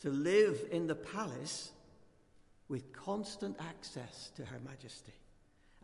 To 0.00 0.10
live 0.10 0.66
in 0.72 0.88
the 0.88 0.96
palace 0.96 1.70
with 2.68 2.92
constant 2.92 3.56
access 3.60 4.32
to 4.34 4.44
Her 4.44 4.58
Majesty 4.64 5.14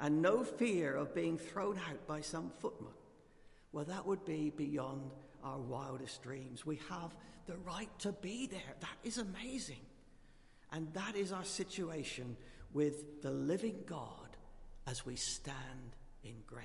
and 0.01 0.23
no 0.23 0.43
fear 0.43 0.95
of 0.95 1.15
being 1.15 1.37
thrown 1.37 1.79
out 1.91 2.07
by 2.07 2.23
some 2.23 2.51
footman, 2.59 2.93
well, 3.73 3.85
that 3.85 4.07
would 4.07 4.25
be 4.25 4.51
beyond 4.51 5.11
our 5.45 5.59
wildest 5.59 6.23
dreams. 6.23 6.65
We 6.65 6.81
have 6.89 7.15
the 7.47 7.57
right 7.59 7.91
to 8.01 8.13
be 8.13 8.47
there. 8.47 8.75
That 8.81 8.97
is 9.05 9.19
amazing. 9.19 9.81
And 10.73 10.93
that 10.95 11.17
is 11.17 11.33
our 11.33 11.45
situation 11.45 12.37
with 12.73 13.23
the 13.23 13.31
living 13.31 13.81
God 13.87 14.37
as 14.87 15.05
we 15.05 15.17
stand 15.17 15.97
in 16.25 16.35
grace. 16.47 16.65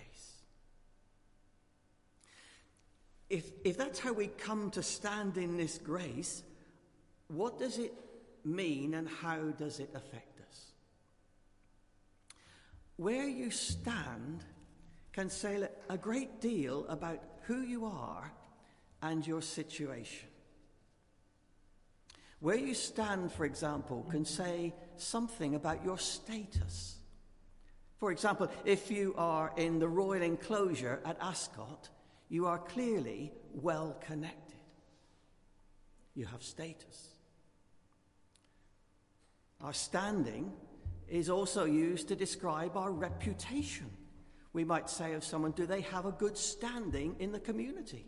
If, 3.30 3.52
if 3.63 3.78
that's 3.78 4.00
how 4.00 4.13
we 4.13 4.28
come 4.28 4.69
to 4.71 4.84
stand 4.84 5.38
in 5.38 5.58
this 5.58 5.78
grace, 5.78 6.43
what 7.28 7.58
does 7.58 7.80
it 7.80 7.93
mean 8.43 8.93
and 8.93 9.10
how 9.10 9.39
does 9.58 9.80
it 9.80 9.89
affect? 9.95 10.35
Where 12.97 13.27
you 13.27 13.51
stand 13.51 14.43
can 15.12 15.29
say 15.29 15.67
a 15.89 15.97
great 15.97 16.41
deal 16.41 16.86
about 16.88 17.21
who 17.43 17.62
you 17.62 17.86
are 17.86 18.31
and 19.01 19.25
your 19.25 19.41
situation. 19.41 20.27
Where 22.39 22.55
you 22.55 22.73
stand, 22.73 23.31
for 23.31 23.45
example, 23.45 24.05
can 24.10 24.25
say 24.25 24.73
something 24.97 25.55
about 25.55 25.84
your 25.84 25.97
status. 25.97 26.97
For 27.97 28.12
example, 28.12 28.49
if 28.65 28.91
you 28.91 29.15
are 29.17 29.53
in 29.58 29.79
the 29.79 29.88
royal 29.88 30.21
enclosure 30.21 30.99
at 31.05 31.17
Ascot, 31.21 31.89
you 32.29 32.45
are 32.45 32.60
clearly 32.60 33.31
well 33.53 33.95
connected. 34.05 34.60
You 36.13 36.25
have 36.25 36.43
status. 36.43 37.10
Our 39.62 39.73
standing 39.73 40.51
is 41.10 41.30
also 41.30 41.65
used 41.65 42.08
to 42.08 42.15
describe 42.15 42.78
our 42.78 42.91
reputation. 42.91 43.89
We 44.54 44.63
might 44.63 44.89
say 44.89 45.13
of 45.13 45.24
someone, 45.24 45.52
do 45.52 45.65
they 45.65 45.82
have 45.82 46.06
a 46.06 46.12
good 46.12 46.38
standing 46.38 47.15
in 47.20 47.32
the 47.32 47.39
community? 47.39 48.06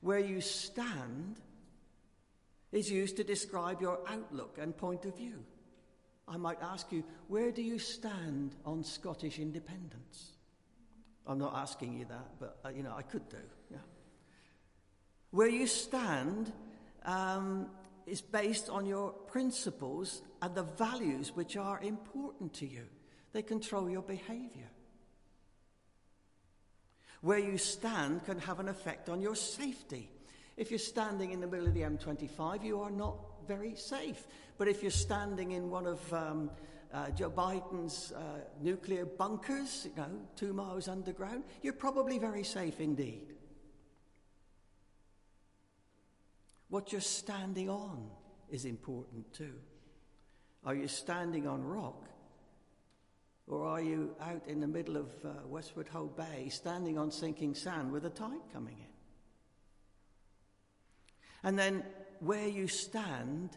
Where 0.00 0.18
you 0.18 0.40
stand 0.40 1.38
is 2.72 2.90
used 2.90 3.16
to 3.18 3.24
describe 3.24 3.80
your 3.80 4.00
outlook 4.08 4.58
and 4.60 4.76
point 4.76 5.04
of 5.04 5.16
view. 5.16 5.44
I 6.26 6.38
might 6.38 6.58
ask 6.62 6.90
you, 6.90 7.04
where 7.28 7.52
do 7.52 7.62
you 7.62 7.78
stand 7.78 8.54
on 8.64 8.82
Scottish 8.82 9.38
independence? 9.38 10.32
I'm 11.26 11.38
not 11.38 11.54
asking 11.54 11.98
you 11.98 12.06
that, 12.06 12.30
but 12.40 12.58
uh, 12.64 12.70
you 12.70 12.82
know, 12.82 12.94
I 12.96 13.02
could 13.02 13.28
do. 13.28 13.36
Yeah. 13.70 13.76
Where 15.30 15.48
you 15.48 15.66
stand 15.66 16.52
um, 17.04 17.68
is 18.06 18.20
based 18.20 18.68
on 18.68 18.86
your 18.86 19.10
principles 19.10 20.22
and 20.42 20.54
the 20.56 20.64
values 20.64 21.30
which 21.34 21.56
are 21.56 21.80
important 21.80 22.52
to 22.54 22.66
you. 22.66 22.84
They 23.32 23.42
control 23.42 23.88
your 23.88 24.02
behavior. 24.02 24.68
Where 27.20 27.38
you 27.38 27.56
stand 27.56 28.24
can 28.24 28.40
have 28.40 28.58
an 28.58 28.68
effect 28.68 29.08
on 29.08 29.22
your 29.22 29.36
safety. 29.36 30.10
If 30.56 30.70
you're 30.70 30.78
standing 30.80 31.30
in 31.30 31.40
the 31.40 31.46
middle 31.46 31.68
of 31.68 31.74
the 31.74 31.82
M25, 31.82 32.64
you 32.64 32.80
are 32.80 32.90
not 32.90 33.16
very 33.46 33.76
safe. 33.76 34.26
But 34.58 34.66
if 34.66 34.82
you're 34.82 34.90
standing 34.90 35.52
in 35.52 35.70
one 35.70 35.86
of 35.86 36.12
um, 36.12 36.50
uh, 36.92 37.10
Joe 37.10 37.30
Biden's 37.30 38.12
uh, 38.12 38.40
nuclear 38.60 39.06
bunkers, 39.06 39.86
you 39.96 40.02
know, 40.02 40.10
two 40.34 40.52
miles 40.52 40.88
underground, 40.88 41.44
you're 41.62 41.72
probably 41.72 42.18
very 42.18 42.42
safe 42.42 42.80
indeed. 42.80 43.34
What 46.68 46.90
you're 46.90 47.00
standing 47.00 47.70
on 47.70 48.10
is 48.50 48.64
important 48.64 49.32
too. 49.32 49.54
Are 50.64 50.74
you 50.74 50.88
standing 50.88 51.46
on 51.46 51.62
rock? 51.64 52.08
Or 53.48 53.66
are 53.66 53.80
you 53.80 54.14
out 54.20 54.42
in 54.46 54.60
the 54.60 54.68
middle 54.68 54.96
of 54.96 55.08
uh, 55.24 55.30
Westward 55.46 55.88
Ho 55.88 56.06
Bay 56.06 56.48
standing 56.48 56.96
on 56.96 57.10
sinking 57.10 57.54
sand 57.54 57.90
with 57.90 58.06
a 58.06 58.10
tide 58.10 58.40
coming 58.52 58.76
in? 58.78 58.86
And 61.42 61.58
then 61.58 61.82
where 62.20 62.46
you 62.46 62.68
stand 62.68 63.50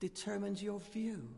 determines 0.00 0.62
your 0.62 0.80
view. 0.92 1.28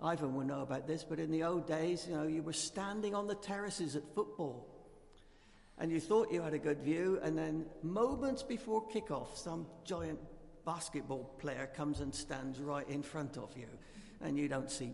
Ivan 0.00 0.34
will 0.34 0.44
know 0.44 0.60
about 0.60 0.86
this, 0.86 1.02
but 1.02 1.18
in 1.18 1.30
the 1.30 1.44
old 1.44 1.66
days, 1.66 2.06
you 2.06 2.14
know, 2.14 2.24
you 2.24 2.42
were 2.42 2.52
standing 2.52 3.14
on 3.14 3.26
the 3.26 3.34
terraces 3.34 3.96
at 3.96 4.02
football 4.14 4.76
and 5.78 5.90
you 5.90 6.00
thought 6.00 6.32
you 6.32 6.40
had 6.40 6.54
a 6.54 6.58
good 6.58 6.80
view, 6.80 7.20
and 7.22 7.36
then 7.36 7.66
moments 7.82 8.42
before 8.42 8.88
kickoff, 8.88 9.36
some 9.36 9.66
giant 9.84 10.18
basketball 10.66 11.32
player 11.38 11.70
comes 11.74 12.00
and 12.00 12.14
stands 12.14 12.60
right 12.60 12.86
in 12.88 13.02
front 13.02 13.38
of 13.38 13.56
you, 13.56 13.68
and 14.20 14.36
you 14.36 14.48
don't 14.48 14.70
see. 14.70 14.92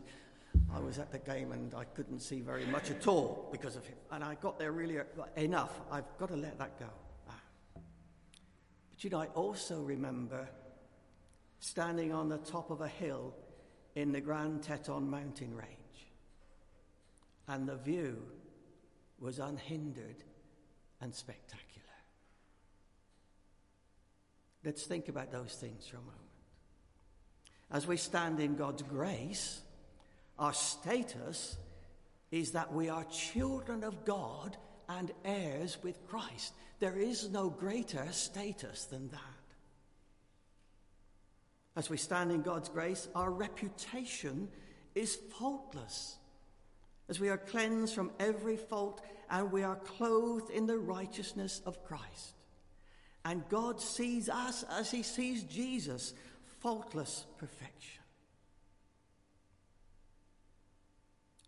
I 0.72 0.78
was 0.78 0.98
at 0.98 1.10
the 1.10 1.18
game 1.18 1.52
and 1.52 1.74
I 1.74 1.84
couldn't 1.84 2.20
see 2.20 2.40
very 2.40 2.66
much 2.66 2.90
at 2.90 3.08
all 3.08 3.48
because 3.50 3.74
of 3.74 3.86
him. 3.86 3.96
And 4.10 4.22
I 4.22 4.34
got 4.34 4.58
there 4.58 4.70
really 4.70 4.98
enough. 5.36 5.80
I've 5.90 6.04
got 6.18 6.28
to 6.28 6.36
let 6.36 6.58
that 6.58 6.78
go. 6.78 6.90
Ah. 7.28 7.40
But 7.74 9.02
you 9.02 9.08
know, 9.08 9.18
I 9.18 9.26
also 9.28 9.80
remember 9.80 10.46
standing 11.58 12.12
on 12.12 12.28
the 12.28 12.38
top 12.38 12.70
of 12.70 12.82
a 12.82 12.88
hill 12.88 13.34
in 13.94 14.12
the 14.12 14.20
Grand 14.20 14.62
Teton 14.62 15.08
mountain 15.08 15.54
range. 15.54 15.68
And 17.48 17.66
the 17.66 17.76
view 17.76 18.22
was 19.18 19.38
unhindered 19.38 20.24
and 21.00 21.14
spectacular. 21.14 21.71
Let's 24.64 24.84
think 24.84 25.08
about 25.08 25.32
those 25.32 25.54
things 25.54 25.86
for 25.86 25.96
a 25.96 26.00
moment. 26.00 26.18
As 27.70 27.86
we 27.86 27.96
stand 27.96 28.38
in 28.38 28.54
God's 28.54 28.82
grace, 28.82 29.62
our 30.38 30.52
status 30.52 31.56
is 32.30 32.52
that 32.52 32.72
we 32.72 32.88
are 32.88 33.04
children 33.04 33.82
of 33.82 34.04
God 34.04 34.56
and 34.88 35.10
heirs 35.24 35.78
with 35.82 36.06
Christ. 36.06 36.54
There 36.80 36.98
is 36.98 37.30
no 37.30 37.48
greater 37.48 38.06
status 38.12 38.84
than 38.84 39.08
that. 39.08 39.18
As 41.74 41.88
we 41.88 41.96
stand 41.96 42.30
in 42.30 42.42
God's 42.42 42.68
grace, 42.68 43.08
our 43.14 43.30
reputation 43.30 44.48
is 44.94 45.16
faultless. 45.38 46.16
As 47.08 47.18
we 47.18 47.30
are 47.30 47.38
cleansed 47.38 47.94
from 47.94 48.10
every 48.20 48.56
fault 48.56 49.00
and 49.30 49.50
we 49.50 49.62
are 49.62 49.76
clothed 49.76 50.50
in 50.50 50.66
the 50.66 50.78
righteousness 50.78 51.62
of 51.64 51.82
Christ. 51.84 52.34
And 53.24 53.48
God 53.48 53.80
sees 53.80 54.28
us 54.28 54.64
as 54.70 54.90
he 54.90 55.02
sees 55.02 55.44
Jesus, 55.44 56.12
faultless 56.60 57.26
perfection. 57.38 58.02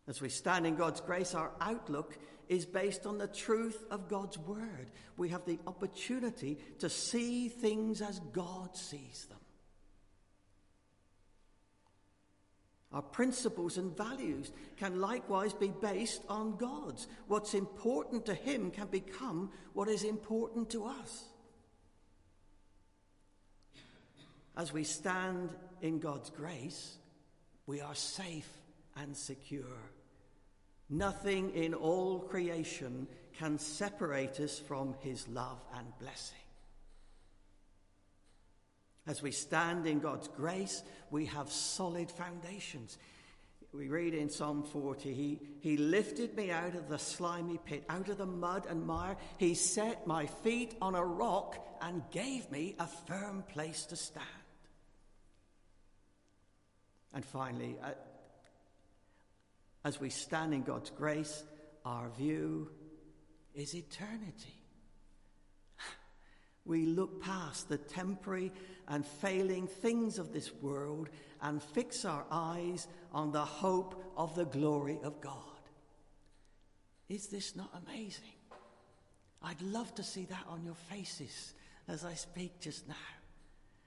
As 0.07 0.21
we 0.21 0.29
stand 0.29 0.67
in 0.67 0.77
God's 0.77 1.01
grace, 1.01 1.35
our 1.35 1.51
outlook 1.61 2.19
is 2.49 2.67
based 2.67 3.07
on 3.07 3.19
the 3.19 3.27
truth 3.27 3.83
of 3.91 4.09
God's 4.09 4.39
word. 4.39 4.91
We 5.17 5.31
have 5.31 5.47
the 5.47 5.59
opportunity 5.67 6.59
to 6.81 6.91
see 6.91 7.49
things 7.49 8.03
as 8.03 8.21
God 8.33 8.77
sees 8.77 9.27
them. 9.31 9.39
Our 12.93 13.03
principles 13.03 13.77
and 13.77 13.97
values 13.97 14.53
can 14.77 15.01
likewise 15.01 15.53
be 15.53 15.73
based 15.81 16.23
on 16.29 16.57
God's. 16.57 17.09
What's 17.27 17.55
important 17.55 18.27
to 18.27 18.35
Him 18.35 18.71
can 18.71 18.87
become 18.87 19.51
what 19.73 19.89
is 19.89 20.05
important 20.05 20.71
to 20.71 20.85
us. 20.85 21.25
As 24.57 24.73
we 24.73 24.85
stand 24.85 25.51
in 25.83 25.99
God's 25.99 26.31
grace, 26.31 26.97
we 27.67 27.81
are 27.81 27.95
safe 27.95 28.49
and 28.97 29.17
secure. 29.17 29.91
Nothing 30.89 31.51
in 31.55 31.75
all 31.75 32.21
creation 32.21 33.09
can 33.39 33.59
separate 33.59 34.39
us 34.39 34.59
from 34.59 34.95
His 35.01 35.27
love 35.29 35.59
and 35.77 35.87
blessing. 35.99 36.39
As 39.07 39.23
we 39.23 39.33
stand 39.33 39.87
in 39.87 39.99
God's 39.99 40.29
grace, 40.29 40.83
we 41.11 41.27
have 41.27 41.51
solid 41.51 42.11
foundations. 42.11 42.97
We 43.73 43.89
read 43.89 44.15
in 44.15 44.31
Psalm 44.31 44.63
40, 44.63 45.13
he, 45.13 45.41
he 45.61 45.77
lifted 45.77 46.37
me 46.37 46.53
out 46.53 46.77
of 46.77 46.89
the 46.89 46.99
slimy 46.99 47.59
pit, 47.65 47.85
out 47.89 48.09
of 48.09 48.19
the 48.19 48.27
mud 48.27 48.67
and 48.69 48.87
mire. 48.87 49.17
He 49.37 49.55
set 49.55 50.07
my 50.07 50.27
feet 50.27 50.77
on 50.81 50.95
a 50.95 51.05
rock 51.05 51.59
and 51.83 52.03
gave 52.13 52.51
me 52.53 52.77
a 52.79 52.87
firm 52.87 53.43
place 53.49 53.85
to 53.87 53.97
stand. 53.97 54.44
And 57.15 57.25
finally, 57.25 57.77
uh, 57.83 57.93
as 59.85 60.01
we 60.01 60.11
stand 60.11 60.53
in 60.53 60.63
God's 60.63 60.91
grace, 60.91 61.45
our 61.85 62.11
view 62.11 62.71
is 63.55 63.75
eternity. 63.75 64.61
We 66.67 66.87
look 66.87 67.23
past 67.23 67.69
the 67.69 67.77
temporary 67.77 68.51
and 68.89 69.07
failing 69.07 69.67
things 69.67 70.19
of 70.19 70.33
this 70.33 70.51
world 70.51 71.11
and 71.43 71.63
fix 71.63 72.07
our 72.07 72.25
eyes 72.31 72.89
on 73.13 73.33
the 73.33 73.45
hope 73.45 74.03
of 74.17 74.35
the 74.35 74.47
glory 74.47 74.99
of 75.05 75.21
God. 75.21 75.61
Is 77.11 77.27
this 77.27 77.55
not 77.55 77.71
amazing? 77.87 78.39
I'd 79.43 79.61
love 79.61 79.95
to 79.97 80.03
see 80.03 80.25
that 80.25 80.45
on 80.49 80.65
your 80.65 80.75
faces 80.89 81.53
as 81.87 82.03
I 82.03 82.15
speak 82.15 82.61
just 82.61 82.89
now. 82.89 83.14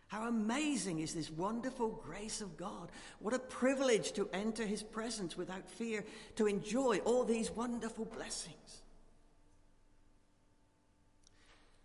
How 0.08 0.28
amazing 0.28 1.00
is 1.00 1.14
this 1.14 1.30
wonderful 1.30 1.90
grace 1.90 2.40
of 2.40 2.56
God? 2.56 2.92
What 3.20 3.34
a 3.34 3.40
privilege 3.40 4.14
to 4.14 4.30
enter 4.32 4.66
his 4.66 4.82
presence 4.82 5.36
without 5.36 5.70
fear, 5.70 6.06
to 6.38 6.48
enjoy 6.48 7.00
all 7.00 7.26
these 7.26 7.52
wonderful 7.52 8.06
blessings. 8.06 8.82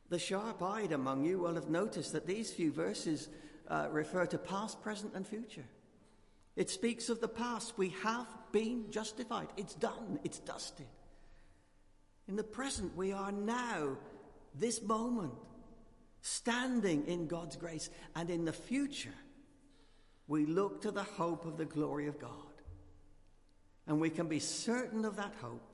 The 0.08 0.20
sharp 0.20 0.62
eyed 0.62 0.92
among 0.92 1.24
you 1.24 1.38
will 1.40 1.54
have 1.54 1.68
noticed 1.68 2.12
that 2.12 2.26
these 2.26 2.52
few 2.52 2.70
verses 2.70 3.28
uh, 3.68 3.88
refer 3.90 4.26
to 4.26 4.38
past, 4.38 4.82
present, 4.82 5.14
and 5.14 5.26
future. 5.26 5.64
It 6.54 6.70
speaks 6.70 7.08
of 7.08 7.20
the 7.20 7.28
past. 7.28 7.76
We 7.76 7.88
have 8.04 8.26
been 8.52 8.90
justified. 8.90 9.48
It's 9.56 9.74
done. 9.74 10.20
It's 10.22 10.38
dusted. 10.38 10.86
In 12.28 12.36
the 12.36 12.44
present, 12.44 12.96
we 12.96 13.12
are 13.12 13.32
now, 13.32 13.96
this 14.54 14.80
moment, 14.82 15.32
standing 16.22 17.06
in 17.06 17.26
God's 17.26 17.56
grace. 17.56 17.90
And 18.16 18.30
in 18.30 18.44
the 18.44 18.52
future, 18.52 19.14
we 20.26 20.46
look 20.46 20.80
to 20.82 20.90
the 20.90 21.02
hope 21.02 21.44
of 21.44 21.58
the 21.58 21.64
glory 21.64 22.06
of 22.06 22.18
God. 22.18 22.30
And 23.86 24.00
we 24.00 24.10
can 24.10 24.28
be 24.28 24.38
certain 24.38 25.04
of 25.04 25.16
that 25.16 25.34
hope 25.42 25.68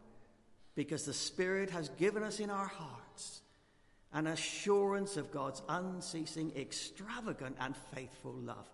because 0.74 1.04
the 1.04 1.12
Spirit 1.12 1.70
has 1.70 1.90
given 1.90 2.22
us 2.22 2.40
in 2.40 2.50
our 2.50 2.66
hearts 2.66 3.42
an 4.12 4.26
assurance 4.26 5.16
of 5.16 5.30
God's 5.30 5.62
unceasing, 5.68 6.52
extravagant, 6.56 7.56
and 7.60 7.76
faithful 7.94 8.32
love 8.32 8.68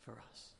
for 0.00 0.12
us. 0.30 0.55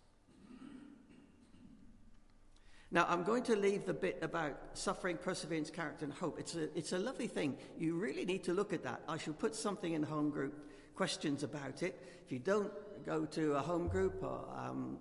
Now, 2.97 3.05
I'm 3.11 3.25
going 3.25 3.43
to 3.43 3.57
leave 3.57 3.85
the 3.85 3.93
bit 3.93 4.17
about 4.23 4.59
suffering, 4.73 5.19
perseverance, 5.19 5.69
character, 5.69 6.07
and 6.07 6.15
hope. 6.15 6.41
It's 6.41 6.55
a, 6.55 6.75
it's 6.75 6.93
a 6.93 6.99
lovely 6.99 7.27
thing. 7.27 7.59
You 7.79 7.97
really 7.97 8.25
need 8.25 8.43
to 8.45 8.55
look 8.55 8.73
at 8.73 8.83
that. 8.85 9.03
I 9.07 9.19
shall 9.19 9.35
put 9.35 9.55
something 9.55 9.93
in 9.93 10.01
the 10.01 10.07
home 10.07 10.31
group, 10.31 10.55
questions 10.95 11.43
about 11.43 11.83
it. 11.83 12.01
If 12.25 12.33
you 12.33 12.39
don't 12.39 12.73
go 13.05 13.27
to 13.27 13.53
a 13.57 13.61
home 13.61 13.89
group, 13.89 14.23
or, 14.23 14.49
um, 14.57 14.97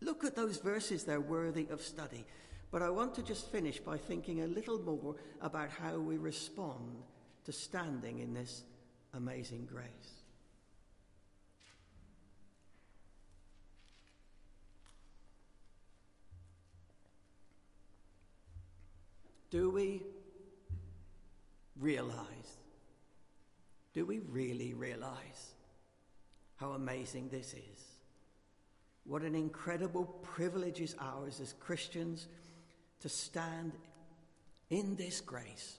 look 0.00 0.24
at 0.24 0.34
those 0.34 0.56
verses. 0.56 1.04
They're 1.04 1.20
worthy 1.20 1.68
of 1.70 1.80
study. 1.80 2.24
But 2.72 2.82
I 2.82 2.90
want 2.90 3.14
to 3.14 3.22
just 3.22 3.52
finish 3.52 3.78
by 3.78 3.96
thinking 3.96 4.42
a 4.42 4.48
little 4.48 4.80
more 4.80 5.14
about 5.40 5.70
how 5.70 6.00
we 6.00 6.16
respond 6.16 7.04
to 7.44 7.52
standing 7.52 8.18
in 8.18 8.34
this 8.34 8.64
amazing 9.12 9.68
grace. 9.72 10.23
Do 19.54 19.70
we 19.70 20.02
realize? 21.78 22.56
Do 23.92 24.04
we 24.04 24.18
really 24.18 24.74
realize 24.74 25.54
how 26.56 26.72
amazing 26.72 27.28
this 27.28 27.54
is? 27.54 27.84
What 29.04 29.22
an 29.22 29.36
incredible 29.36 30.06
privilege 30.22 30.80
is 30.80 30.96
ours 31.00 31.38
as 31.38 31.52
Christians 31.60 32.26
to 32.98 33.08
stand 33.08 33.70
in 34.70 34.96
this 34.96 35.20
grace 35.20 35.76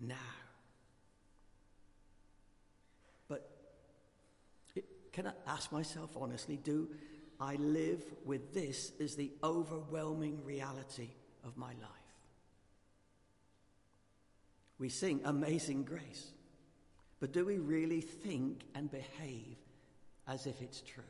now. 0.00 0.16
But 3.28 3.46
can 5.12 5.26
I 5.26 5.32
ask 5.46 5.70
myself 5.70 6.16
honestly, 6.18 6.56
do 6.56 6.88
I 7.38 7.56
live 7.56 8.02
with 8.24 8.54
this 8.54 8.92
as 9.02 9.16
the 9.16 9.32
overwhelming 9.44 10.42
reality 10.46 11.10
of 11.44 11.58
my 11.58 11.74
life? 11.74 12.01
We 14.82 14.88
sing 14.88 15.20
Amazing 15.24 15.84
Grace, 15.84 16.32
but 17.20 17.30
do 17.30 17.44
we 17.44 17.58
really 17.58 18.00
think 18.00 18.62
and 18.74 18.90
behave 18.90 19.56
as 20.26 20.48
if 20.48 20.60
it's 20.60 20.80
true? 20.80 21.04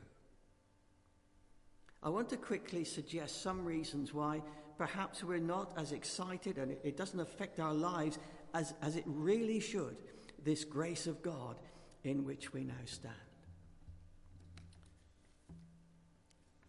I 2.02 2.10
want 2.10 2.28
to 2.28 2.36
quickly 2.36 2.84
suggest 2.84 3.40
some 3.40 3.64
reasons 3.64 4.12
why 4.12 4.42
perhaps 4.76 5.24
we're 5.24 5.38
not 5.38 5.72
as 5.78 5.92
excited 5.92 6.58
and 6.58 6.76
it 6.84 6.98
doesn't 6.98 7.18
affect 7.18 7.60
our 7.60 7.72
lives 7.72 8.18
as, 8.52 8.74
as 8.82 8.96
it 8.96 9.04
really 9.06 9.58
should, 9.58 9.96
this 10.44 10.64
grace 10.64 11.06
of 11.06 11.22
God 11.22 11.56
in 12.04 12.26
which 12.26 12.52
we 12.52 12.64
now 12.64 12.74
stand. 12.84 13.14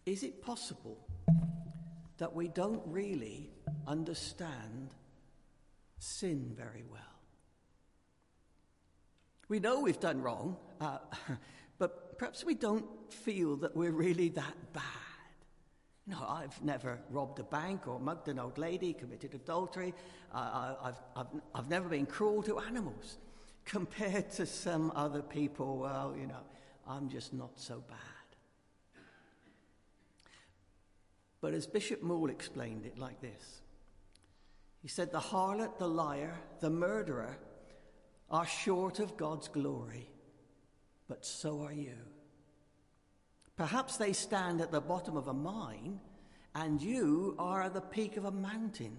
Is 0.06 0.22
it 0.22 0.40
possible 0.40 0.96
that 2.16 2.34
we 2.34 2.48
don't 2.48 2.80
really 2.86 3.50
understand 3.86 4.94
sin 6.04 6.52
very 6.56 6.84
well? 6.90 7.00
We 9.48 9.60
know 9.60 9.80
we've 9.80 10.00
done 10.00 10.20
wrong, 10.22 10.56
uh, 10.80 10.98
but 11.78 12.18
perhaps 12.18 12.44
we 12.44 12.54
don't 12.54 12.86
feel 13.12 13.56
that 13.56 13.76
we're 13.76 13.92
really 13.92 14.28
that 14.30 14.72
bad. 14.72 14.82
No, 16.06 16.18
I've 16.28 16.62
never 16.62 16.98
robbed 17.10 17.38
a 17.38 17.44
bank 17.44 17.88
or 17.88 17.98
mugged 17.98 18.28
an 18.28 18.38
old 18.38 18.58
lady, 18.58 18.92
committed 18.92 19.34
adultery. 19.34 19.94
Uh, 20.34 20.74
I've, 20.82 21.00
I've, 21.16 21.26
I've 21.54 21.70
never 21.70 21.88
been 21.88 22.04
cruel 22.04 22.42
to 22.42 22.58
animals. 22.58 23.18
Compared 23.64 24.30
to 24.32 24.44
some 24.44 24.92
other 24.94 25.22
people, 25.22 25.78
well, 25.78 26.14
you 26.18 26.26
know, 26.26 26.42
I'm 26.86 27.08
just 27.08 27.32
not 27.32 27.58
so 27.58 27.82
bad. 27.88 27.98
But 31.40 31.54
as 31.54 31.66
Bishop 31.66 32.02
Moule 32.02 32.28
explained 32.30 32.84
it 32.84 32.98
like 32.98 33.20
this 33.20 33.60
he 34.84 34.88
said, 34.88 35.10
The 35.10 35.18
harlot, 35.18 35.78
the 35.78 35.88
liar, 35.88 36.34
the 36.60 36.68
murderer 36.68 37.38
are 38.30 38.44
short 38.44 38.98
of 38.98 39.16
God's 39.16 39.48
glory, 39.48 40.10
but 41.08 41.24
so 41.24 41.62
are 41.62 41.72
you. 41.72 41.96
Perhaps 43.56 43.96
they 43.96 44.12
stand 44.12 44.60
at 44.60 44.70
the 44.70 44.82
bottom 44.82 45.16
of 45.16 45.26
a 45.26 45.32
mine, 45.32 46.00
and 46.54 46.82
you 46.82 47.34
are 47.38 47.62
at 47.62 47.72
the 47.72 47.80
peak 47.80 48.18
of 48.18 48.26
a 48.26 48.30
mountain, 48.30 48.98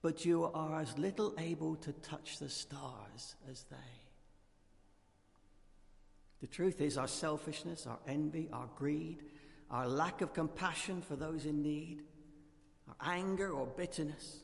but 0.00 0.24
you 0.24 0.44
are 0.44 0.80
as 0.80 0.96
little 0.96 1.34
able 1.36 1.76
to 1.76 1.92
touch 1.92 2.38
the 2.38 2.48
stars 2.48 3.34
as 3.50 3.64
they. 3.64 3.76
The 6.40 6.46
truth 6.46 6.80
is, 6.80 6.96
our 6.96 7.06
selfishness, 7.06 7.86
our 7.86 7.98
envy, 8.08 8.48
our 8.50 8.70
greed, 8.76 9.24
our 9.70 9.86
lack 9.86 10.22
of 10.22 10.32
compassion 10.32 11.02
for 11.02 11.16
those 11.16 11.44
in 11.44 11.60
need, 11.60 12.00
our 12.88 13.12
anger 13.12 13.50
or 13.50 13.66
bitterness, 13.66 14.40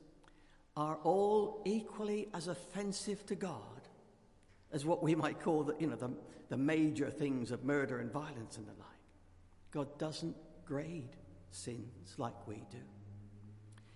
are 0.76 0.98
all 1.04 1.62
equally 1.64 2.28
as 2.34 2.48
offensive 2.48 3.24
to 3.26 3.34
God 3.34 3.60
as 4.72 4.84
what 4.84 5.02
we 5.02 5.14
might 5.14 5.40
call 5.40 5.64
the, 5.64 5.74
you 5.78 5.86
know, 5.86 5.96
the, 5.96 6.10
the 6.48 6.56
major 6.56 7.10
things 7.10 7.50
of 7.50 7.64
murder 7.64 7.98
and 8.00 8.12
violence 8.12 8.56
and 8.58 8.66
the 8.66 8.72
like. 8.72 8.86
God 9.70 9.98
doesn't 9.98 10.36
grade 10.64 11.16
sins 11.50 12.14
like 12.18 12.46
we 12.46 12.56
do. 12.70 12.78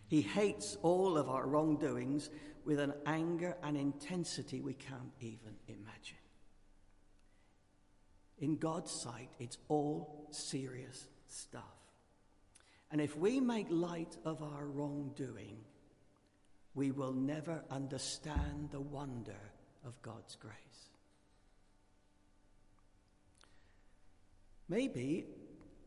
He 0.09 0.23
hates 0.23 0.77
all 0.83 1.16
of 1.19 1.29
our 1.29 1.47
wrongdoings 1.47 2.31
with 2.64 2.81
an 2.81 2.95
anger 3.07 3.57
and 3.62 3.77
intensity 3.77 4.61
we 4.61 4.75
can't 4.75 5.12
even 5.21 5.55
imagine. 5.69 6.16
In 8.38 8.57
God's 8.57 8.90
sight, 8.90 9.31
it's 9.38 9.59
all 9.69 10.29
serious 10.31 11.07
stuff. 11.29 11.62
And 12.90 13.01
if 13.01 13.16
we 13.16 13.38
make 13.38 13.66
light 13.69 14.16
of 14.25 14.43
our 14.43 14.66
wrongdoing, 14.66 15.59
we 16.74 16.90
will 16.90 17.12
never 17.12 17.62
understand 17.70 18.70
the 18.70 18.80
wonder 18.80 19.52
of 19.85 20.00
God's 20.02 20.37
grace. 20.37 20.54
Maybe 24.68 25.26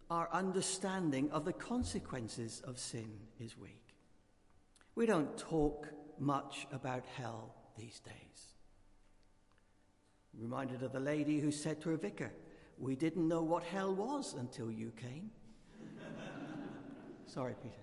our 0.09 0.27
understanding 0.33 1.31
of 1.31 1.45
the 1.45 1.53
consequences 1.53 2.61
of 2.65 2.77
sin 2.77 3.09
is 3.39 3.57
weak. 3.57 3.95
We 4.95 5.05
don't 5.05 5.37
talk 5.37 5.87
much 6.19 6.67
about 6.71 7.05
hell 7.17 7.55
these 7.77 7.99
days. 8.01 8.53
Reminded 10.37 10.83
of 10.83 10.91
the 10.91 10.99
lady 10.99 11.39
who 11.39 11.51
said 11.51 11.81
to 11.81 11.89
her 11.89 11.97
vicar, 11.97 12.33
We 12.77 12.95
didn't 12.95 13.27
know 13.27 13.41
what 13.41 13.63
hell 13.63 13.95
was 13.95 14.35
until 14.37 14.69
you 14.69 14.91
came. 14.91 15.31
Sorry, 17.25 17.55
Peter. 17.61 17.82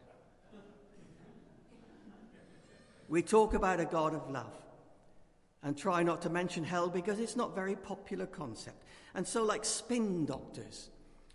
We 3.11 3.23
talk 3.23 3.55
about 3.55 3.81
a 3.81 3.85
God 3.85 4.15
of 4.15 4.31
love 4.31 4.55
and 5.65 5.77
try 5.77 6.05
not 6.05 6.23
to 6.23 6.31
mention 6.31 6.63
hell 6.63 6.89
because 6.89 7.19
it's 7.19 7.35
not 7.35 7.51
a 7.51 7.55
very 7.57 7.75
popular 7.75 8.25
concept. 8.25 8.85
And 9.17 9.27
so, 9.27 9.43
like 9.43 9.65
spin 9.65 10.25
doctors, 10.25 10.91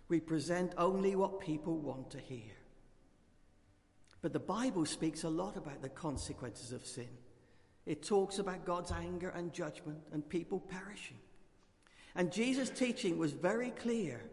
we 0.08 0.18
present 0.18 0.72
only 0.78 1.14
what 1.16 1.38
people 1.38 1.76
want 1.76 2.10
to 2.12 2.18
hear. 2.18 2.54
But 4.22 4.32
the 4.32 4.38
Bible 4.38 4.86
speaks 4.86 5.24
a 5.24 5.28
lot 5.28 5.58
about 5.58 5.82
the 5.82 5.90
consequences 5.90 6.72
of 6.72 6.86
sin. 6.86 7.10
It 7.84 8.02
talks 8.02 8.38
about 8.38 8.64
God's 8.64 8.90
anger 8.90 9.28
and 9.28 9.52
judgment 9.52 9.98
and 10.12 10.26
people 10.26 10.60
perishing. 10.60 11.18
And 12.14 12.32
Jesus' 12.32 12.70
teaching 12.70 13.18
was 13.18 13.34
very 13.34 13.70
clear 13.72 14.24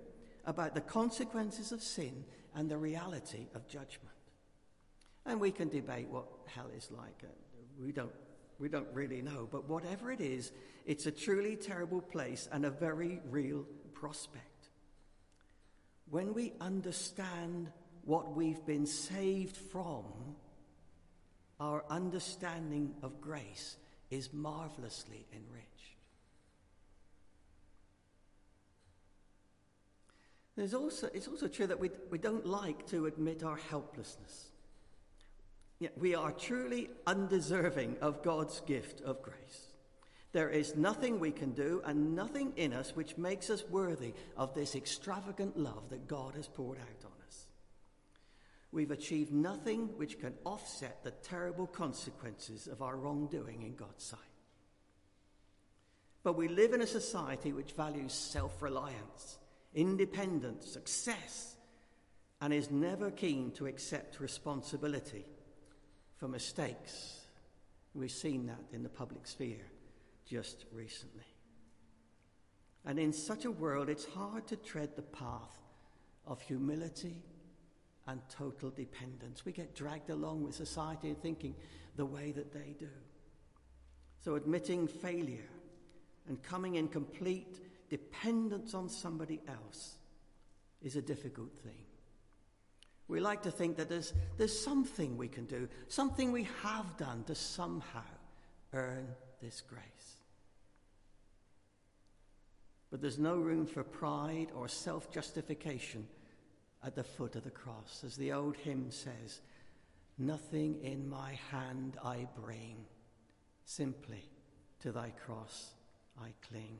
about 0.46 0.76
the 0.76 0.82
consequences 0.82 1.74
of 1.74 1.84
sin 1.84 2.24
and 2.56 2.72
the 2.72 2.78
reality 2.78 3.48
of 3.54 3.68
judgment. 3.68 4.13
And 5.26 5.40
we 5.40 5.52
can 5.52 5.70
debate 5.70 6.08
what 6.10 6.26
hell 6.46 6.70
is 6.76 6.90
like. 6.92 7.24
We 7.80 7.92
don't, 7.92 8.12
we 8.60 8.70
don't 8.70 8.88
really 8.94 9.22
know. 9.22 9.48
But 9.52 9.70
whatever 9.70 10.12
it 10.12 10.22
is, 10.22 10.52
it's 10.86 11.06
a 11.06 11.12
truly 11.12 11.56
terrible 11.56 12.02
place 12.02 12.50
and 12.52 12.66
a 12.66 12.70
very 12.70 13.22
real 13.30 13.66
prospect 13.94 14.54
when 16.14 16.36
we 16.36 16.54
understand 16.62 17.72
what 18.06 18.36
we've 18.36 18.64
been 18.68 18.86
saved 18.86 19.58
from, 19.58 20.04
our 21.60 21.84
understanding 21.90 22.94
of 23.02 23.20
grace 23.20 23.78
is 24.12 24.32
marvelously 24.32 25.26
enriched. 25.34 25.98
There's 30.56 30.76
also, 30.76 31.10
it's 31.16 31.28
also 31.28 31.48
true 31.48 31.66
that 31.66 31.80
we, 31.80 31.90
we 32.12 32.20
don't 32.20 32.46
like 32.46 32.86
to 32.90 33.08
admit 33.08 33.44
our 33.44 33.58
helplessness. 33.58 34.52
We 35.98 36.16
are 36.16 36.32
truly 36.32 36.90
undeserving 37.08 37.98
of 38.02 38.24
God's 38.24 38.62
gift 38.62 39.02
of 39.02 39.22
grace. 39.22 39.74
There 40.32 40.50
is 40.50 40.76
nothing 40.76 41.20
we 41.20 41.32
can 41.32 41.52
do 41.52 41.82
and 41.86 42.16
nothing 42.16 42.54
in 42.56 42.74
us 42.74 42.96
which 42.96 43.18
makes 43.18 43.50
us 43.50 43.64
worthy 43.70 44.14
of 44.36 44.54
this 44.54 44.76
extravagant 44.76 45.58
love 45.58 45.90
that 45.90 46.08
God 46.08 46.36
has 46.36 46.48
poured 46.48 46.80
out 46.80 47.06
on 47.06 47.12
us. 47.28 47.46
We've 48.72 48.92
achieved 48.92 49.32
nothing 49.32 49.90
which 49.98 50.20
can 50.20 50.34
offset 50.44 51.04
the 51.04 51.12
terrible 51.12 51.68
consequences 51.68 52.68
of 52.68 52.82
our 52.82 52.96
wrongdoing 52.96 53.62
in 53.62 53.76
God's 53.76 54.04
sight. 54.04 54.20
But 56.24 56.36
we 56.36 56.48
live 56.48 56.74
in 56.74 56.82
a 56.82 56.88
society 56.88 57.54
which 57.54 57.74
values 57.74 58.14
self 58.14 58.62
reliance, 58.62 59.38
independence, 59.76 60.66
success, 60.66 61.58
and 62.42 62.52
is 62.52 62.72
never 62.72 63.12
keen 63.12 63.52
to 63.52 63.68
accept 63.68 64.20
responsibility 64.20 65.26
for 66.24 66.30
mistakes. 66.30 67.20
We've 67.94 68.10
seen 68.10 68.46
that 68.46 68.62
in 68.72 68.82
the 68.82 68.88
public 68.88 69.28
sphere 69.28 69.66
just 70.26 70.64
recently. 70.72 71.26
And 72.86 72.98
in 72.98 73.12
such 73.12 73.44
a 73.44 73.52
world, 73.52 73.90
it's 73.90 74.06
hard 74.06 74.48
to 74.48 74.56
tread 74.56 74.96
the 74.96 75.02
path 75.02 75.60
of 76.26 76.40
humility 76.40 77.22
and 78.08 78.22
total 78.30 78.70
dependence. 78.70 79.44
We 79.44 79.52
get 79.52 79.76
dragged 79.76 80.12
along 80.12 80.44
with 80.44 80.56
society 80.56 81.14
thinking 81.22 81.56
the 81.98 82.06
way 82.06 82.32
that 82.32 82.54
they 82.54 82.74
do. 82.80 82.88
So, 84.22 84.36
admitting 84.36 84.88
failure 84.88 85.50
and 86.30 86.42
coming 86.42 86.76
in 86.76 86.88
complete 86.88 87.60
dependence 87.90 88.74
on 88.74 88.88
somebody 88.88 89.42
else 89.46 89.96
is 90.82 90.96
a 90.96 91.02
difficult 91.02 91.52
thing. 91.66 91.83
We 93.08 93.20
like 93.20 93.44
to 93.44 93.52
think 93.52 93.78
that 93.78 93.90
there's, 93.90 94.14
there's 94.38 94.58
something 94.58 95.18
we 95.18 95.28
can 95.28 95.46
do, 95.46 95.68
something 95.88 96.32
we 96.32 96.48
have 96.62 96.98
done 96.98 97.24
to 97.26 97.36
somehow 97.36 98.02
earn 98.74 99.08
this 99.42 99.62
grace. 99.62 99.84
But 102.90 103.02
there's 103.02 103.20
no 103.20 103.38
room 103.38 103.66
for 103.66 103.84
pride 103.84 104.48
or 104.56 104.68
self 104.68 105.12
justification 105.12 106.08
at 106.84 106.96
the 106.96 107.04
foot 107.04 107.36
of 107.36 107.44
the 107.44 107.50
cross. 107.50 108.04
As 108.06 108.16
the 108.16 108.32
old 108.32 108.56
hymn 108.58 108.92
says, 108.92 109.42
Nothing 110.18 110.80
in 110.84 111.10
my 111.10 111.40
hand 111.50 111.98
I 112.04 112.28
bring, 112.40 112.86
simply 113.66 114.30
to 114.82 114.92
thy 114.92 115.10
cross 115.26 115.72
I 116.22 116.34
cling. 116.48 116.78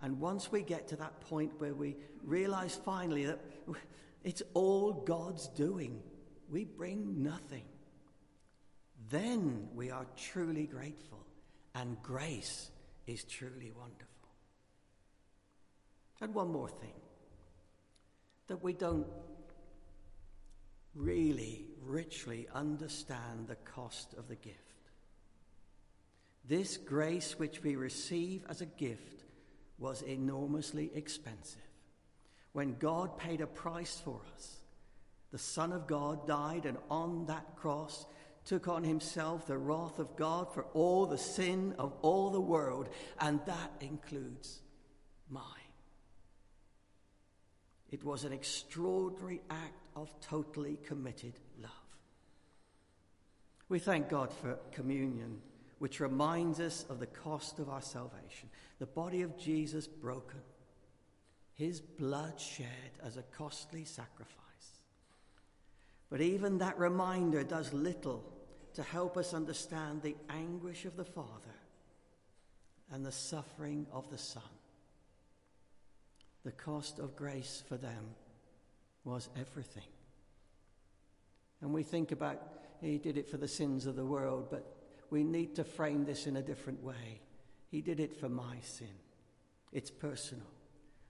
And 0.00 0.18
once 0.20 0.50
we 0.50 0.62
get 0.62 0.88
to 0.88 0.96
that 0.96 1.20
point 1.20 1.52
where 1.58 1.74
we 1.74 1.96
realize 2.22 2.76
finally 2.84 3.26
that 3.26 3.40
it's 4.24 4.42
all 4.54 4.92
God's 4.92 5.48
doing, 5.48 6.00
we 6.50 6.64
bring 6.64 7.22
nothing, 7.22 7.64
then 9.10 9.68
we 9.74 9.90
are 9.90 10.06
truly 10.16 10.66
grateful 10.66 11.24
and 11.74 12.00
grace 12.02 12.70
is 13.06 13.24
truly 13.24 13.72
wonderful. 13.76 14.06
And 16.20 16.34
one 16.34 16.50
more 16.50 16.68
thing 16.68 17.00
that 18.48 18.62
we 18.62 18.72
don't 18.72 19.06
really 20.94 21.66
richly 21.82 22.48
understand 22.54 23.46
the 23.46 23.54
cost 23.56 24.14
of 24.14 24.26
the 24.26 24.34
gift. 24.34 24.56
This 26.44 26.76
grace 26.76 27.38
which 27.38 27.62
we 27.62 27.76
receive 27.76 28.44
as 28.48 28.60
a 28.62 28.66
gift 28.66 29.24
was 29.78 30.02
enormously 30.02 30.90
expensive. 30.94 31.60
When 32.58 32.74
God 32.80 33.16
paid 33.16 33.40
a 33.40 33.46
price 33.46 34.02
for 34.04 34.20
us, 34.34 34.56
the 35.30 35.38
Son 35.38 35.70
of 35.70 35.86
God 35.86 36.26
died 36.26 36.66
and 36.66 36.76
on 36.90 37.26
that 37.26 37.54
cross 37.54 38.04
took 38.44 38.66
on 38.66 38.82
himself 38.82 39.46
the 39.46 39.56
wrath 39.56 40.00
of 40.00 40.16
God 40.16 40.52
for 40.52 40.64
all 40.74 41.06
the 41.06 41.18
sin 41.18 41.76
of 41.78 41.92
all 42.02 42.30
the 42.30 42.40
world, 42.40 42.88
and 43.20 43.38
that 43.46 43.70
includes 43.80 44.58
mine. 45.30 45.44
It 47.92 48.02
was 48.02 48.24
an 48.24 48.32
extraordinary 48.32 49.40
act 49.48 49.86
of 49.94 50.12
totally 50.20 50.80
committed 50.84 51.34
love. 51.62 51.70
We 53.68 53.78
thank 53.78 54.08
God 54.08 54.32
for 54.32 54.58
communion, 54.72 55.42
which 55.78 56.00
reminds 56.00 56.58
us 56.58 56.84
of 56.90 56.98
the 56.98 57.06
cost 57.06 57.60
of 57.60 57.68
our 57.68 57.82
salvation. 57.82 58.48
The 58.80 58.86
body 58.86 59.22
of 59.22 59.38
Jesus 59.38 59.86
broken, 59.86 60.40
his 61.58 61.80
blood 61.80 62.40
shed 62.40 62.92
as 63.04 63.16
a 63.16 63.22
costly 63.22 63.84
sacrifice. 63.84 64.36
But 66.08 66.20
even 66.20 66.58
that 66.58 66.78
reminder 66.78 67.42
does 67.42 67.72
little 67.72 68.24
to 68.74 68.82
help 68.84 69.16
us 69.16 69.34
understand 69.34 70.00
the 70.00 70.14
anguish 70.30 70.84
of 70.84 70.96
the 70.96 71.04
Father 71.04 71.56
and 72.92 73.04
the 73.04 73.10
suffering 73.10 73.88
of 73.92 74.08
the 74.08 74.16
Son. 74.16 74.42
The 76.44 76.52
cost 76.52 77.00
of 77.00 77.16
grace 77.16 77.64
for 77.68 77.76
them 77.76 78.14
was 79.02 79.28
everything. 79.36 79.82
And 81.60 81.74
we 81.74 81.82
think 81.82 82.12
about 82.12 82.40
he 82.80 82.98
did 82.98 83.18
it 83.18 83.28
for 83.28 83.36
the 83.36 83.48
sins 83.48 83.86
of 83.86 83.96
the 83.96 84.04
world, 84.06 84.46
but 84.48 84.76
we 85.10 85.24
need 85.24 85.56
to 85.56 85.64
frame 85.64 86.04
this 86.04 86.28
in 86.28 86.36
a 86.36 86.42
different 86.42 86.84
way. 86.84 87.20
He 87.68 87.80
did 87.80 87.98
it 87.98 88.14
for 88.14 88.28
my 88.28 88.58
sin. 88.62 88.86
It's 89.72 89.90
personal. 89.90 90.46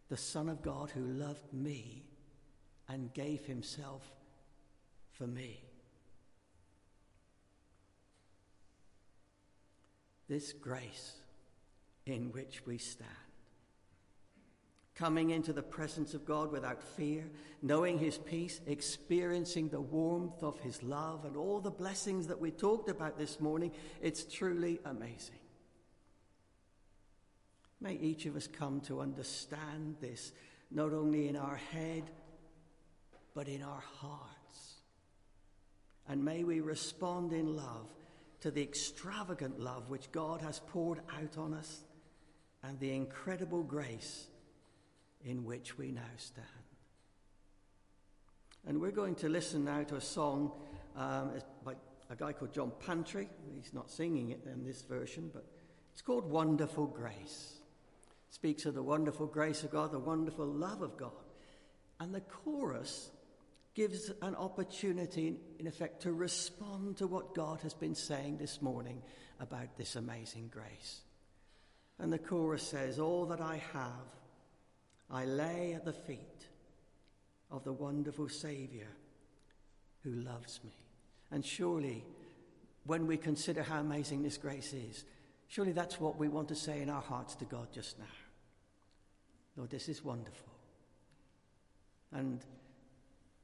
The 0.08 0.16
Son 0.16 0.48
of 0.48 0.62
God 0.62 0.90
who 0.90 1.04
loved 1.04 1.52
me 1.52 2.04
and 2.88 3.12
gave 3.12 3.44
himself 3.44 4.02
for 5.12 5.26
me. 5.26 5.62
This 10.28 10.52
grace 10.52 11.14
in 12.06 12.32
which 12.32 12.62
we 12.66 12.78
stand 12.78 13.08
coming 14.98 15.30
into 15.30 15.52
the 15.52 15.62
presence 15.62 16.12
of 16.12 16.26
God 16.26 16.50
without 16.50 16.82
fear, 16.82 17.24
knowing 17.62 17.98
His 17.98 18.18
peace, 18.18 18.60
experiencing 18.66 19.68
the 19.68 19.80
warmth 19.80 20.42
of 20.42 20.58
His 20.58 20.82
love, 20.82 21.24
and 21.24 21.36
all 21.36 21.60
the 21.60 21.70
blessings 21.70 22.26
that 22.26 22.40
we 22.40 22.50
talked 22.50 22.88
about 22.88 23.16
this 23.16 23.38
morning. 23.38 23.70
It's 24.02 24.24
truly 24.24 24.80
amazing. 24.84 25.38
May 27.80 27.94
each 27.94 28.26
of 28.26 28.36
us 28.36 28.46
come 28.48 28.80
to 28.82 29.00
understand 29.00 29.96
this, 30.00 30.32
not 30.70 30.92
only 30.92 31.28
in 31.28 31.36
our 31.36 31.56
head, 31.56 32.10
but 33.34 33.48
in 33.48 33.62
our 33.62 33.82
hearts. 34.00 34.80
And 36.08 36.24
may 36.24 36.42
we 36.42 36.60
respond 36.60 37.32
in 37.32 37.54
love 37.54 37.88
to 38.40 38.50
the 38.50 38.62
extravagant 38.62 39.60
love 39.60 39.88
which 39.90 40.10
God 40.10 40.40
has 40.42 40.60
poured 40.66 41.00
out 41.20 41.38
on 41.38 41.54
us 41.54 41.84
and 42.62 42.78
the 42.80 42.92
incredible 42.92 43.62
grace 43.62 44.26
in 45.24 45.44
which 45.44 45.78
we 45.78 45.92
now 45.92 46.02
stand. 46.16 46.46
And 48.66 48.80
we're 48.80 48.90
going 48.90 49.14
to 49.16 49.28
listen 49.28 49.64
now 49.64 49.82
to 49.84 49.96
a 49.96 50.00
song 50.00 50.52
um, 50.96 51.32
by 51.64 51.74
a 52.10 52.16
guy 52.16 52.32
called 52.32 52.52
John 52.52 52.72
Pantry. 52.84 53.28
He's 53.54 53.72
not 53.72 53.90
singing 53.90 54.30
it 54.30 54.40
in 54.52 54.64
this 54.64 54.82
version, 54.82 55.30
but 55.32 55.44
it's 55.92 56.02
called 56.02 56.28
Wonderful 56.28 56.86
Grace. 56.86 57.57
Speaks 58.30 58.66
of 58.66 58.74
the 58.74 58.82
wonderful 58.82 59.26
grace 59.26 59.64
of 59.64 59.70
God, 59.70 59.92
the 59.92 59.98
wonderful 59.98 60.46
love 60.46 60.82
of 60.82 60.96
God. 60.96 61.12
And 62.00 62.14
the 62.14 62.20
chorus 62.20 63.10
gives 63.74 64.10
an 64.22 64.34
opportunity, 64.34 65.36
in 65.58 65.66
effect, 65.66 66.02
to 66.02 66.12
respond 66.12 66.96
to 66.98 67.06
what 67.06 67.34
God 67.34 67.60
has 67.62 67.74
been 67.74 67.94
saying 67.94 68.38
this 68.38 68.60
morning 68.60 69.02
about 69.40 69.76
this 69.76 69.96
amazing 69.96 70.50
grace. 70.52 71.00
And 71.98 72.12
the 72.12 72.18
chorus 72.18 72.62
says, 72.62 72.98
All 72.98 73.26
that 73.26 73.40
I 73.40 73.62
have 73.72 74.18
I 75.10 75.24
lay 75.24 75.72
at 75.72 75.84
the 75.84 75.92
feet 75.92 76.48
of 77.50 77.64
the 77.64 77.72
wonderful 77.72 78.28
Saviour 78.28 78.88
who 80.02 80.10
loves 80.10 80.60
me. 80.62 80.72
And 81.30 81.44
surely, 81.44 82.04
when 82.84 83.06
we 83.06 83.16
consider 83.16 83.62
how 83.62 83.80
amazing 83.80 84.22
this 84.22 84.36
grace 84.36 84.72
is, 84.72 85.04
surely 85.48 85.72
that's 85.72 86.00
what 86.00 86.16
we 86.16 86.28
want 86.28 86.48
to 86.48 86.54
say 86.54 86.80
in 86.80 86.90
our 86.90 87.02
hearts 87.02 87.34
to 87.36 87.44
God 87.44 87.68
just 87.72 87.98
now. 87.98 88.04
Lord, 89.56 89.70
this 89.70 89.88
is 89.88 90.04
wonderful. 90.04 90.52
And 92.12 92.40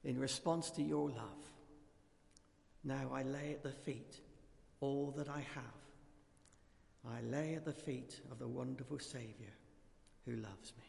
in 0.04 0.18
response 0.18 0.70
to 0.72 0.82
your 0.82 1.08
love, 1.08 1.44
now 2.84 3.10
I 3.12 3.22
lay 3.22 3.52
at 3.52 3.62
the 3.62 3.72
feet 3.72 4.20
all 4.80 5.12
that 5.16 5.28
I 5.28 5.40
have. 5.54 5.64
I 7.06 7.20
lay 7.22 7.54
at 7.54 7.64
the 7.64 7.72
feet 7.72 8.20
of 8.30 8.38
the 8.38 8.48
wonderful 8.48 8.98
Saviour 8.98 9.52
who 10.24 10.36
loves 10.36 10.72
me. 10.78 10.83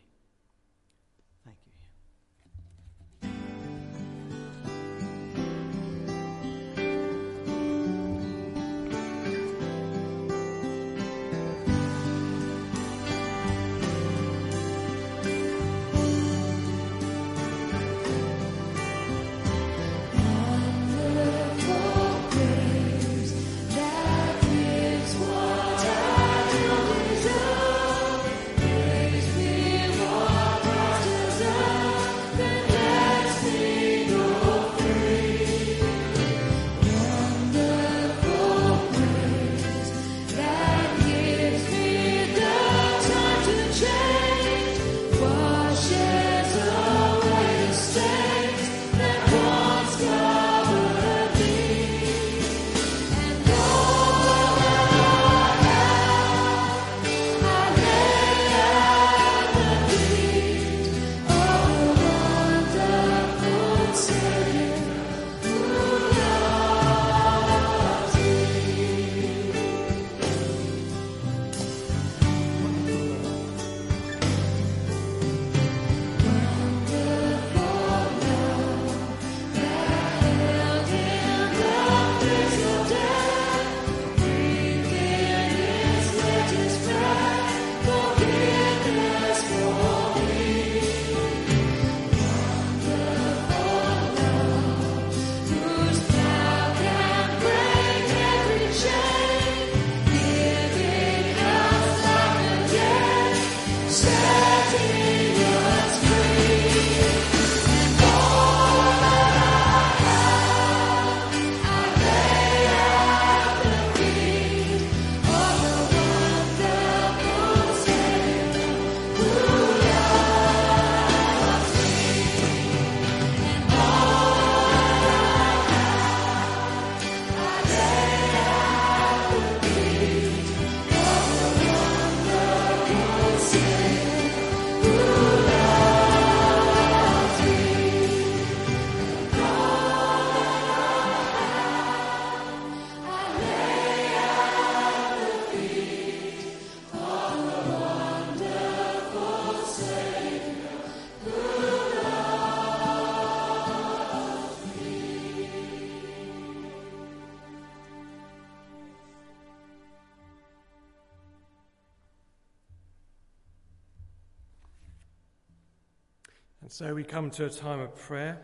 So 166.77 166.93
we 166.93 167.05
come 167.05 167.29
to 167.29 167.45
a 167.45 167.49
time 167.49 167.79
of 167.79 167.95
prayer, 167.95 168.37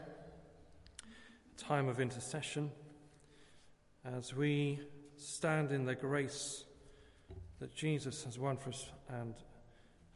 a 1.03 1.61
time 1.61 1.89
of 1.89 1.99
intercession, 1.99 2.71
as 4.05 4.33
we 4.33 4.79
stand 5.17 5.73
in 5.73 5.83
the 5.83 5.95
grace 5.95 6.63
that 7.59 7.75
Jesus 7.75 8.23
has 8.23 8.39
won 8.39 8.55
for 8.55 8.69
us, 8.69 8.89
and 9.09 9.33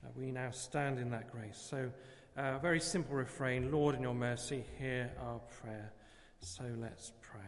uh, 0.02 0.08
we 0.16 0.32
now 0.32 0.50
stand 0.52 0.98
in 0.98 1.10
that 1.10 1.30
grace. 1.30 1.58
So, 1.58 1.92
uh, 2.38 2.54
a 2.56 2.60
very 2.60 2.80
simple 2.80 3.18
refrain 3.18 3.70
Lord, 3.70 3.96
in 3.96 4.04
your 4.04 4.16
mercy, 4.16 4.64
hear 4.80 5.12
our 5.20 5.40
prayer. 5.62 5.92
So 6.40 6.64
let's 6.80 7.12
pray. 7.20 7.42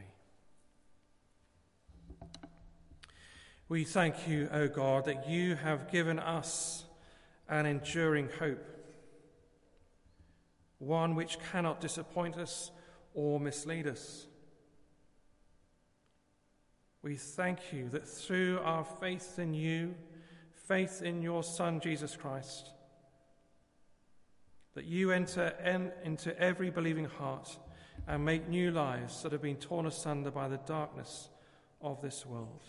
We 3.69 3.85
thank 3.85 4.27
you, 4.27 4.49
O 4.51 4.67
God, 4.67 5.05
that 5.05 5.29
you 5.29 5.55
have 5.55 5.89
given 5.89 6.19
us 6.19 6.83
an 7.47 7.65
enduring 7.65 8.27
hope 8.37 8.76
one 10.79 11.15
which 11.15 11.37
cannot 11.51 11.81
disappoint 11.81 12.37
us 12.37 12.71
or 13.13 13.39
mislead 13.39 13.87
us. 13.87 14.27
We 17.01 17.15
thank 17.15 17.71
you 17.71 17.89
that 17.89 18.07
through 18.07 18.59
our 18.63 18.83
faith 18.83 19.39
in 19.39 19.53
you, 19.53 19.95
faith 20.67 21.01
in 21.01 21.21
your 21.21 21.43
Son, 21.43 21.79
Jesus 21.79 22.15
Christ, 22.15 22.71
that 24.75 24.85
you 24.85 25.11
enter 25.11 25.55
in, 25.65 25.91
into 26.03 26.37
every 26.39 26.69
believing 26.69 27.05
heart 27.05 27.57
and 28.07 28.23
make 28.23 28.47
new 28.47 28.71
lives 28.71 29.23
that 29.23 29.31
have 29.31 29.41
been 29.41 29.55
torn 29.55 29.85
asunder 29.85 30.31
by 30.31 30.47
the 30.47 30.57
darkness 30.57 31.29
of 31.81 32.01
this 32.01 32.25
world. 32.25 32.63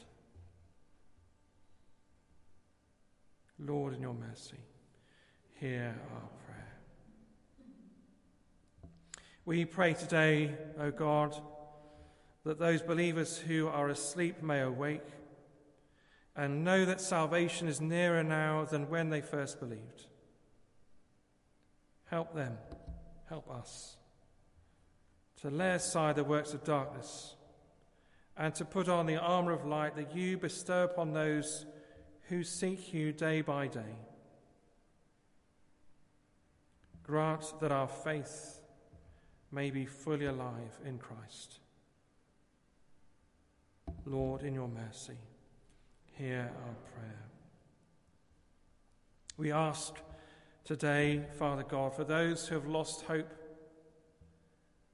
Lord, 3.58 3.94
in 3.94 4.00
your 4.00 4.14
mercy, 4.14 4.56
hear 5.60 5.94
our 6.14 6.28
prayer. 6.44 6.47
We 9.48 9.64
pray 9.64 9.94
today, 9.94 10.54
O 10.78 10.90
God, 10.90 11.34
that 12.44 12.58
those 12.58 12.82
believers 12.82 13.38
who 13.38 13.66
are 13.66 13.88
asleep 13.88 14.42
may 14.42 14.60
awake 14.60 15.06
and 16.36 16.64
know 16.64 16.84
that 16.84 17.00
salvation 17.00 17.66
is 17.66 17.80
nearer 17.80 18.22
now 18.22 18.66
than 18.66 18.90
when 18.90 19.08
they 19.08 19.22
first 19.22 19.58
believed. 19.58 20.02
Help 22.10 22.34
them, 22.34 22.58
help 23.30 23.50
us 23.50 23.96
to 25.40 25.48
lay 25.48 25.70
aside 25.70 26.16
the 26.16 26.24
works 26.24 26.52
of 26.52 26.62
darkness 26.62 27.34
and 28.36 28.54
to 28.54 28.66
put 28.66 28.86
on 28.86 29.06
the 29.06 29.16
armour 29.16 29.52
of 29.52 29.64
light 29.64 29.96
that 29.96 30.14
you 30.14 30.36
bestow 30.36 30.84
upon 30.84 31.14
those 31.14 31.64
who 32.24 32.44
seek 32.44 32.92
you 32.92 33.14
day 33.14 33.40
by 33.40 33.66
day. 33.66 33.96
Grant 37.02 37.54
that 37.62 37.72
our 37.72 37.88
faith 37.88 38.57
may 39.50 39.70
be 39.70 39.86
fully 39.86 40.26
alive 40.26 40.78
in 40.84 40.98
Christ. 40.98 41.60
Lord, 44.04 44.42
in 44.42 44.54
your 44.54 44.68
mercy, 44.68 45.16
hear 46.12 46.50
our 46.66 46.74
prayer. 46.92 47.24
We 49.36 49.52
ask 49.52 49.94
today, 50.64 51.22
Father 51.38 51.62
God, 51.62 51.94
for 51.94 52.04
those 52.04 52.48
who 52.48 52.54
have 52.54 52.66
lost 52.66 53.02
hope 53.02 53.32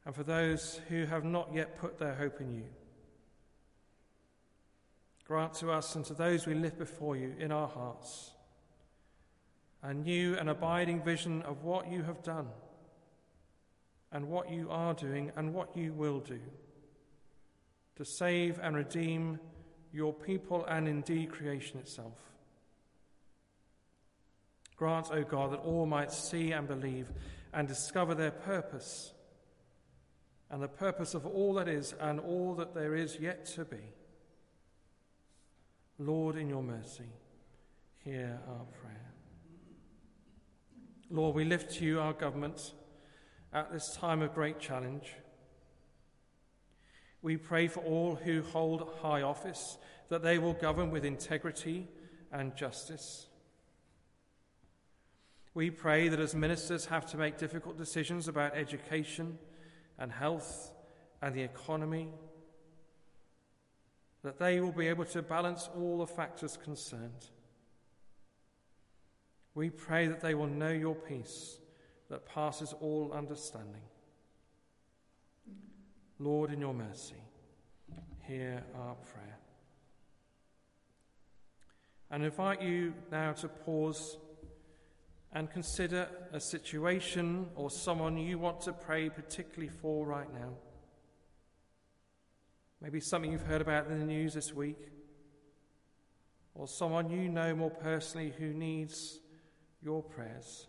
and 0.04 0.14
for 0.14 0.22
those 0.22 0.80
who 0.88 1.06
have 1.06 1.24
not 1.24 1.50
yet 1.52 1.76
put 1.76 1.98
their 1.98 2.14
hope 2.14 2.40
in 2.40 2.52
you. 2.52 2.64
Grant 5.26 5.54
to 5.54 5.70
us 5.70 5.96
and 5.96 6.04
to 6.04 6.14
those 6.14 6.46
we 6.46 6.54
lift 6.54 6.78
before 6.78 7.16
you 7.16 7.34
in 7.38 7.50
our 7.50 7.68
hearts 7.68 8.32
a 9.82 9.92
new 9.92 10.34
and 10.36 10.48
abiding 10.48 11.02
vision 11.02 11.42
of 11.42 11.62
what 11.62 11.90
you 11.90 12.02
have 12.02 12.22
done 12.22 12.48
and 14.14 14.28
what 14.28 14.50
you 14.50 14.68
are 14.70 14.94
doing 14.94 15.32
and 15.36 15.52
what 15.52 15.76
you 15.76 15.92
will 15.92 16.20
do 16.20 16.40
to 17.96 18.04
save 18.04 18.58
and 18.62 18.76
redeem 18.76 19.38
your 19.92 20.14
people 20.14 20.64
and 20.66 20.88
indeed 20.88 21.30
creation 21.30 21.78
itself. 21.78 22.32
Grant, 24.76 25.08
O 25.12 25.22
God, 25.22 25.52
that 25.52 25.60
all 25.60 25.84
might 25.84 26.12
see 26.12 26.52
and 26.52 26.66
believe 26.66 27.12
and 27.52 27.68
discover 27.68 28.14
their 28.14 28.30
purpose 28.30 29.12
and 30.50 30.62
the 30.62 30.68
purpose 30.68 31.14
of 31.14 31.26
all 31.26 31.54
that 31.54 31.68
is 31.68 31.94
and 32.00 32.20
all 32.20 32.54
that 32.54 32.74
there 32.74 32.94
is 32.94 33.18
yet 33.20 33.44
to 33.46 33.64
be. 33.64 33.92
Lord, 35.98 36.36
in 36.36 36.48
your 36.48 36.62
mercy, 36.62 37.10
hear 38.04 38.38
our 38.48 38.64
prayer. 38.80 39.12
Lord, 41.10 41.34
we 41.34 41.44
lift 41.44 41.74
to 41.76 41.84
you 41.84 42.00
our 42.00 42.12
government 42.12 42.72
at 43.54 43.72
this 43.72 43.96
time 43.96 44.20
of 44.20 44.34
great 44.34 44.58
challenge. 44.58 45.14
We 47.22 47.36
pray 47.36 47.68
for 47.68 47.80
all 47.80 48.16
who 48.16 48.42
hold 48.42 48.98
high 49.00 49.22
office 49.22 49.78
that 50.08 50.22
they 50.22 50.38
will 50.38 50.52
govern 50.52 50.90
with 50.90 51.04
integrity 51.04 51.88
and 52.32 52.54
justice. 52.56 53.28
We 55.54 55.70
pray 55.70 56.08
that 56.08 56.18
as 56.18 56.34
ministers 56.34 56.86
have 56.86 57.06
to 57.12 57.16
make 57.16 57.38
difficult 57.38 57.78
decisions 57.78 58.26
about 58.26 58.56
education 58.56 59.38
and 59.98 60.10
health 60.10 60.72
and 61.22 61.32
the 61.32 61.42
economy, 61.42 62.08
that 64.24 64.40
they 64.40 64.60
will 64.60 64.72
be 64.72 64.88
able 64.88 65.04
to 65.04 65.22
balance 65.22 65.70
all 65.76 65.98
the 65.98 66.06
factors 66.08 66.58
concerned. 66.62 67.28
We 69.54 69.70
pray 69.70 70.08
that 70.08 70.20
they 70.20 70.34
will 70.34 70.48
know 70.48 70.72
your 70.72 70.96
peace 70.96 71.58
that 72.14 72.26
passes 72.26 72.72
all 72.80 73.10
understanding. 73.12 73.82
Lord, 76.20 76.52
in 76.52 76.60
your 76.60 76.72
mercy, 76.72 77.20
hear 78.20 78.62
our 78.76 78.94
prayer. 78.94 79.38
And 82.12 82.22
invite 82.22 82.62
you 82.62 82.94
now 83.10 83.32
to 83.32 83.48
pause 83.48 84.16
and 85.32 85.50
consider 85.50 86.06
a 86.32 86.38
situation 86.38 87.48
or 87.56 87.68
someone 87.68 88.16
you 88.16 88.38
want 88.38 88.60
to 88.60 88.72
pray 88.72 89.10
particularly 89.10 89.72
for 89.82 90.06
right 90.06 90.32
now. 90.32 90.50
Maybe 92.80 93.00
something 93.00 93.32
you've 93.32 93.42
heard 93.42 93.60
about 93.60 93.88
in 93.88 93.98
the 93.98 94.06
news 94.06 94.34
this 94.34 94.54
week, 94.54 94.78
or 96.54 96.68
someone 96.68 97.10
you 97.10 97.28
know 97.28 97.56
more 97.56 97.70
personally 97.70 98.32
who 98.38 98.54
needs 98.54 99.18
your 99.82 100.00
prayers. 100.00 100.68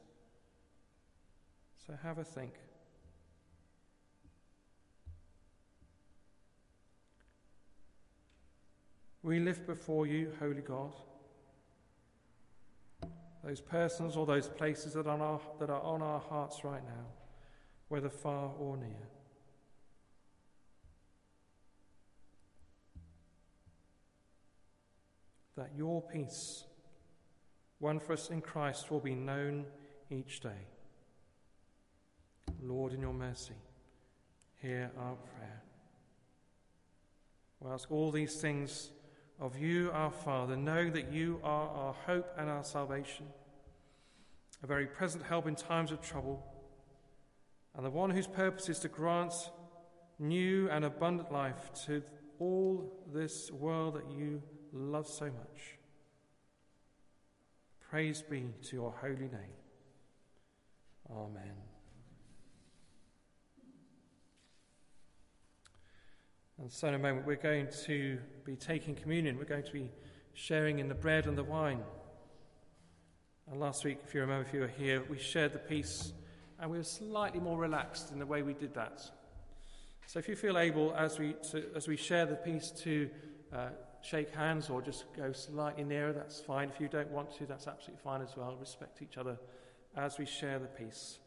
So 1.85 1.93
have 2.01 2.17
a 2.17 2.23
think. 2.23 2.53
We 9.21 9.39
lift 9.39 9.65
before 9.65 10.05
you, 10.05 10.31
Holy 10.39 10.61
God, 10.61 10.93
those 13.43 13.61
persons 13.61 14.15
or 14.15 14.25
those 14.25 14.47
places 14.47 14.93
that 14.93 15.07
are, 15.07 15.13
on 15.13 15.21
our, 15.21 15.39
that 15.59 15.69
are 15.69 15.81
on 15.81 16.01
our 16.01 16.19
hearts 16.19 16.63
right 16.63 16.83
now, 16.83 17.05
whether 17.87 18.09
far 18.09 18.51
or 18.59 18.77
near. 18.77 19.09
That 25.57 25.71
your 25.75 26.01
peace, 26.01 26.65
won 27.79 27.99
for 27.99 28.13
us 28.13 28.29
in 28.29 28.41
Christ, 28.41 28.91
will 28.91 28.99
be 28.99 29.15
known 29.15 29.65
each 30.09 30.39
day. 30.39 30.67
Lord, 32.61 32.93
in 32.93 33.01
your 33.01 33.13
mercy, 33.13 33.55
hear 34.61 34.91
our 34.97 35.15
prayer. 35.15 35.61
We 37.59 37.71
ask 37.71 37.91
all 37.91 38.11
these 38.11 38.35
things 38.35 38.91
of 39.39 39.57
you, 39.57 39.91
our 39.91 40.11
Father, 40.11 40.55
knowing 40.55 40.93
that 40.93 41.11
you 41.11 41.39
are 41.43 41.69
our 41.69 41.93
hope 42.05 42.31
and 42.37 42.49
our 42.49 42.63
salvation, 42.63 43.25
a 44.63 44.67
very 44.67 44.85
present 44.85 45.23
help 45.23 45.47
in 45.47 45.55
times 45.55 45.91
of 45.91 46.01
trouble, 46.01 46.45
and 47.75 47.85
the 47.85 47.89
one 47.89 48.09
whose 48.09 48.27
purpose 48.27 48.69
is 48.69 48.79
to 48.79 48.87
grant 48.87 49.33
new 50.19 50.69
and 50.69 50.85
abundant 50.85 51.31
life 51.31 51.71
to 51.85 52.01
all 52.39 53.03
this 53.13 53.51
world 53.51 53.95
that 53.95 54.09
you 54.09 54.41
love 54.71 55.07
so 55.07 55.25
much. 55.25 55.77
Praise 57.89 58.21
be 58.21 58.53
to 58.63 58.75
your 58.75 58.93
holy 59.01 59.15
name. 59.15 59.55
Amen. 61.11 61.64
And 66.57 66.71
so, 66.71 66.87
in 66.87 66.93
a 66.93 66.99
moment, 66.99 67.27
we're 67.27 67.35
going 67.35 67.67
to 67.85 68.17
be 68.45 68.55
taking 68.55 68.95
communion. 68.95 69.37
We're 69.37 69.43
going 69.43 69.63
to 69.63 69.73
be 69.73 69.91
sharing 70.33 70.79
in 70.79 70.87
the 70.87 70.95
bread 70.95 71.27
and 71.27 71.37
the 71.37 71.43
wine. 71.43 71.81
And 73.51 73.59
last 73.59 73.83
week, 73.83 73.99
if 74.05 74.15
you 74.15 74.21
remember, 74.21 74.47
if 74.47 74.53
you 74.53 74.61
were 74.61 74.67
here, 74.67 75.03
we 75.09 75.19
shared 75.19 75.51
the 75.51 75.59
peace 75.59 76.13
and 76.59 76.71
we 76.71 76.77
were 76.77 76.83
slightly 76.83 77.41
more 77.41 77.57
relaxed 77.57 78.11
in 78.11 78.19
the 78.19 78.25
way 78.25 78.41
we 78.41 78.53
did 78.53 78.73
that. 78.75 79.01
So, 80.07 80.17
if 80.17 80.29
you 80.29 80.37
feel 80.37 80.57
able, 80.57 80.95
as 80.95 81.19
we, 81.19 81.35
to, 81.51 81.65
as 81.75 81.89
we 81.89 81.97
share 81.97 82.25
the 82.25 82.35
peace, 82.35 82.71
to 82.83 83.09
uh, 83.51 83.69
shake 84.01 84.33
hands 84.33 84.69
or 84.69 84.81
just 84.81 85.03
go 85.13 85.33
slightly 85.33 85.83
nearer, 85.83 86.13
that's 86.13 86.39
fine. 86.39 86.69
If 86.69 86.79
you 86.79 86.87
don't 86.87 87.11
want 87.11 87.35
to, 87.37 87.45
that's 87.45 87.67
absolutely 87.67 88.01
fine 88.01 88.21
as 88.21 88.37
well. 88.37 88.55
Respect 88.57 89.01
each 89.01 89.17
other 89.17 89.37
as 89.97 90.17
we 90.17 90.25
share 90.25 90.59
the 90.59 90.67
peace. 90.67 91.19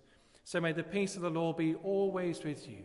So 0.44 0.58
may 0.58 0.72
the 0.72 0.82
peace 0.82 1.16
of 1.16 1.22
the 1.22 1.30
Lord 1.30 1.58
be 1.58 1.74
always 1.74 2.42
with 2.42 2.66
you. 2.66 2.84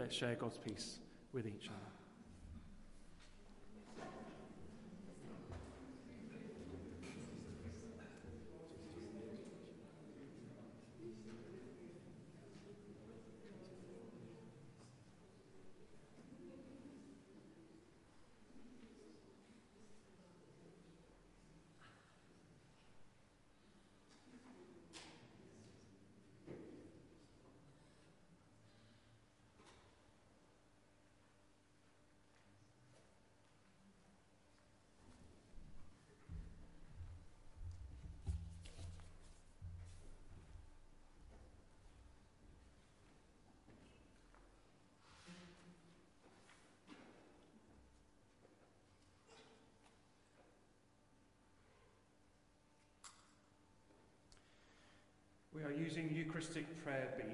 Let's 0.00 0.16
share 0.16 0.34
God's 0.34 0.56
peace 0.56 0.98
with 1.34 1.46
each 1.46 1.66
other. 1.66 1.89
We 55.60 55.66
are 55.66 55.76
using 55.76 56.10
Eucharistic 56.14 56.82
Prayer 56.82 57.08
B. 57.18 57.24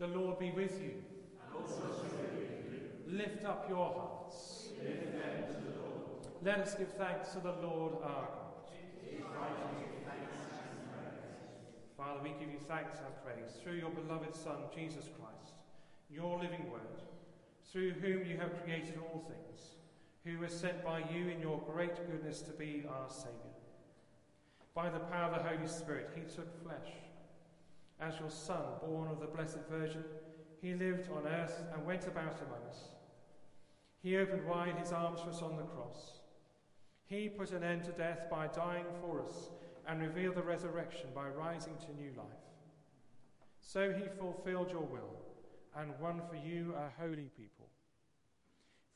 The 0.00 0.06
Lord 0.08 0.40
be 0.40 0.50
with 0.50 0.82
you. 0.82 0.94
Lift 3.06 3.44
up 3.44 3.66
your 3.68 3.92
hearts. 3.94 4.70
Let 6.42 6.58
us 6.58 6.74
give 6.74 6.88
thanks 6.94 7.28
to 7.34 7.40
the 7.40 7.52
Lord 7.62 7.92
our 8.02 8.26
God. 8.26 8.72
Father, 11.96 12.20
we 12.24 12.30
give 12.40 12.50
you 12.52 12.58
thanks 12.66 12.98
and 12.98 13.14
praise 13.24 13.52
through 13.62 13.74
your 13.74 13.90
beloved 13.90 14.34
Son, 14.34 14.56
Jesus 14.74 15.08
Christ, 15.16 15.54
your 16.10 16.40
living 16.40 16.68
word, 16.68 17.02
through 17.72 17.92
whom 17.92 18.26
you 18.26 18.36
have 18.36 18.62
created 18.62 18.98
all 19.00 19.24
things, 19.26 19.76
who 20.24 20.38
was 20.38 20.52
sent 20.52 20.84
by 20.84 20.98
you 20.98 21.28
in 21.28 21.40
your 21.40 21.58
great 21.72 21.96
goodness 22.06 22.42
to 22.42 22.50
be 22.52 22.84
our 22.86 23.08
Saviour. 23.08 23.32
By 24.74 24.90
the 24.90 24.98
power 24.98 25.32
of 25.32 25.42
the 25.42 25.48
Holy 25.48 25.66
Spirit, 25.66 26.10
he 26.14 26.20
took 26.22 26.62
flesh. 26.62 26.92
As 27.98 28.18
your 28.20 28.30
Son, 28.30 28.62
born 28.84 29.08
of 29.10 29.20
the 29.20 29.26
Blessed 29.26 29.60
Virgin, 29.70 30.04
he 30.60 30.74
lived 30.74 31.10
on 31.10 31.26
earth 31.26 31.62
and 31.72 31.86
went 31.86 32.06
about 32.06 32.40
among 32.42 32.68
us. 32.68 32.90
He 34.02 34.18
opened 34.18 34.46
wide 34.46 34.76
his 34.76 34.92
arms 34.92 35.20
for 35.20 35.30
us 35.30 35.42
on 35.42 35.56
the 35.56 35.62
cross. 35.62 36.20
He 37.06 37.28
put 37.28 37.52
an 37.52 37.64
end 37.64 37.84
to 37.84 37.92
death 37.92 38.28
by 38.30 38.48
dying 38.48 38.84
for 39.00 39.22
us 39.22 39.50
and 39.88 40.00
revealed 40.00 40.34
the 40.34 40.42
resurrection 40.42 41.08
by 41.14 41.28
rising 41.28 41.76
to 41.78 42.02
new 42.02 42.10
life. 42.16 42.26
So 43.60 43.92
he 43.92 44.04
fulfilled 44.18 44.70
your 44.70 44.82
will 44.82 45.22
and 45.78 45.92
won 46.00 46.20
for 46.28 46.36
you 46.36 46.74
a 46.74 47.00
holy 47.00 47.30
people. 47.36 47.68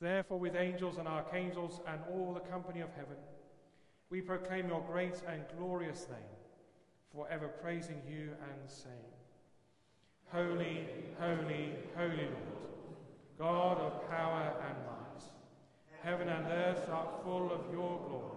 Therefore, 0.00 0.38
with 0.38 0.56
angels 0.56 0.98
and 0.98 1.08
archangels 1.08 1.80
and 1.86 2.00
all 2.12 2.34
the 2.34 2.48
company 2.50 2.80
of 2.80 2.90
heaven, 2.94 3.16
we 4.10 4.20
proclaim 4.20 4.68
your 4.68 4.82
great 4.82 5.20
and 5.26 5.42
glorious 5.58 6.06
name, 6.10 6.36
forever 7.14 7.48
praising 7.62 8.00
you 8.08 8.30
and 8.42 8.70
saying, 8.70 8.94
Holy, 10.32 10.86
holy, 11.18 11.70
holy 11.96 12.16
Lord, 12.16 12.66
God 13.38 13.78
of 13.78 14.10
power 14.10 14.52
and 14.68 14.76
might. 14.86 15.22
Heaven 16.02 16.28
and 16.28 16.46
earth 16.46 16.88
are 16.90 17.08
full 17.24 17.50
of 17.52 17.72
your 17.72 17.98
glory. 18.08 18.36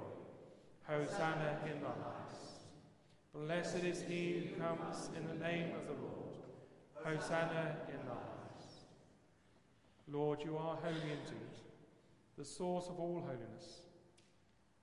Hosanna 0.84 1.60
in 1.66 1.82
the 1.82 1.88
highest. 1.88 2.64
Blessed 3.34 3.84
is 3.84 4.02
he 4.02 4.50
who 4.50 4.62
comes 4.62 5.10
in 5.16 5.28
the 5.28 5.46
name 5.46 5.72
of 5.76 5.86
the 5.86 6.02
Lord. 6.02 6.20
Hosanna 7.04 7.76
in 7.90 8.00
the 8.06 8.14
highest. 8.14 8.29
Lord, 10.12 10.40
you 10.44 10.58
are 10.58 10.78
holy 10.84 10.96
indeed, 10.96 11.56
the 12.38 12.46
source 12.46 12.88
of 12.88 13.00
all 13.00 13.22
holiness. 13.26 13.82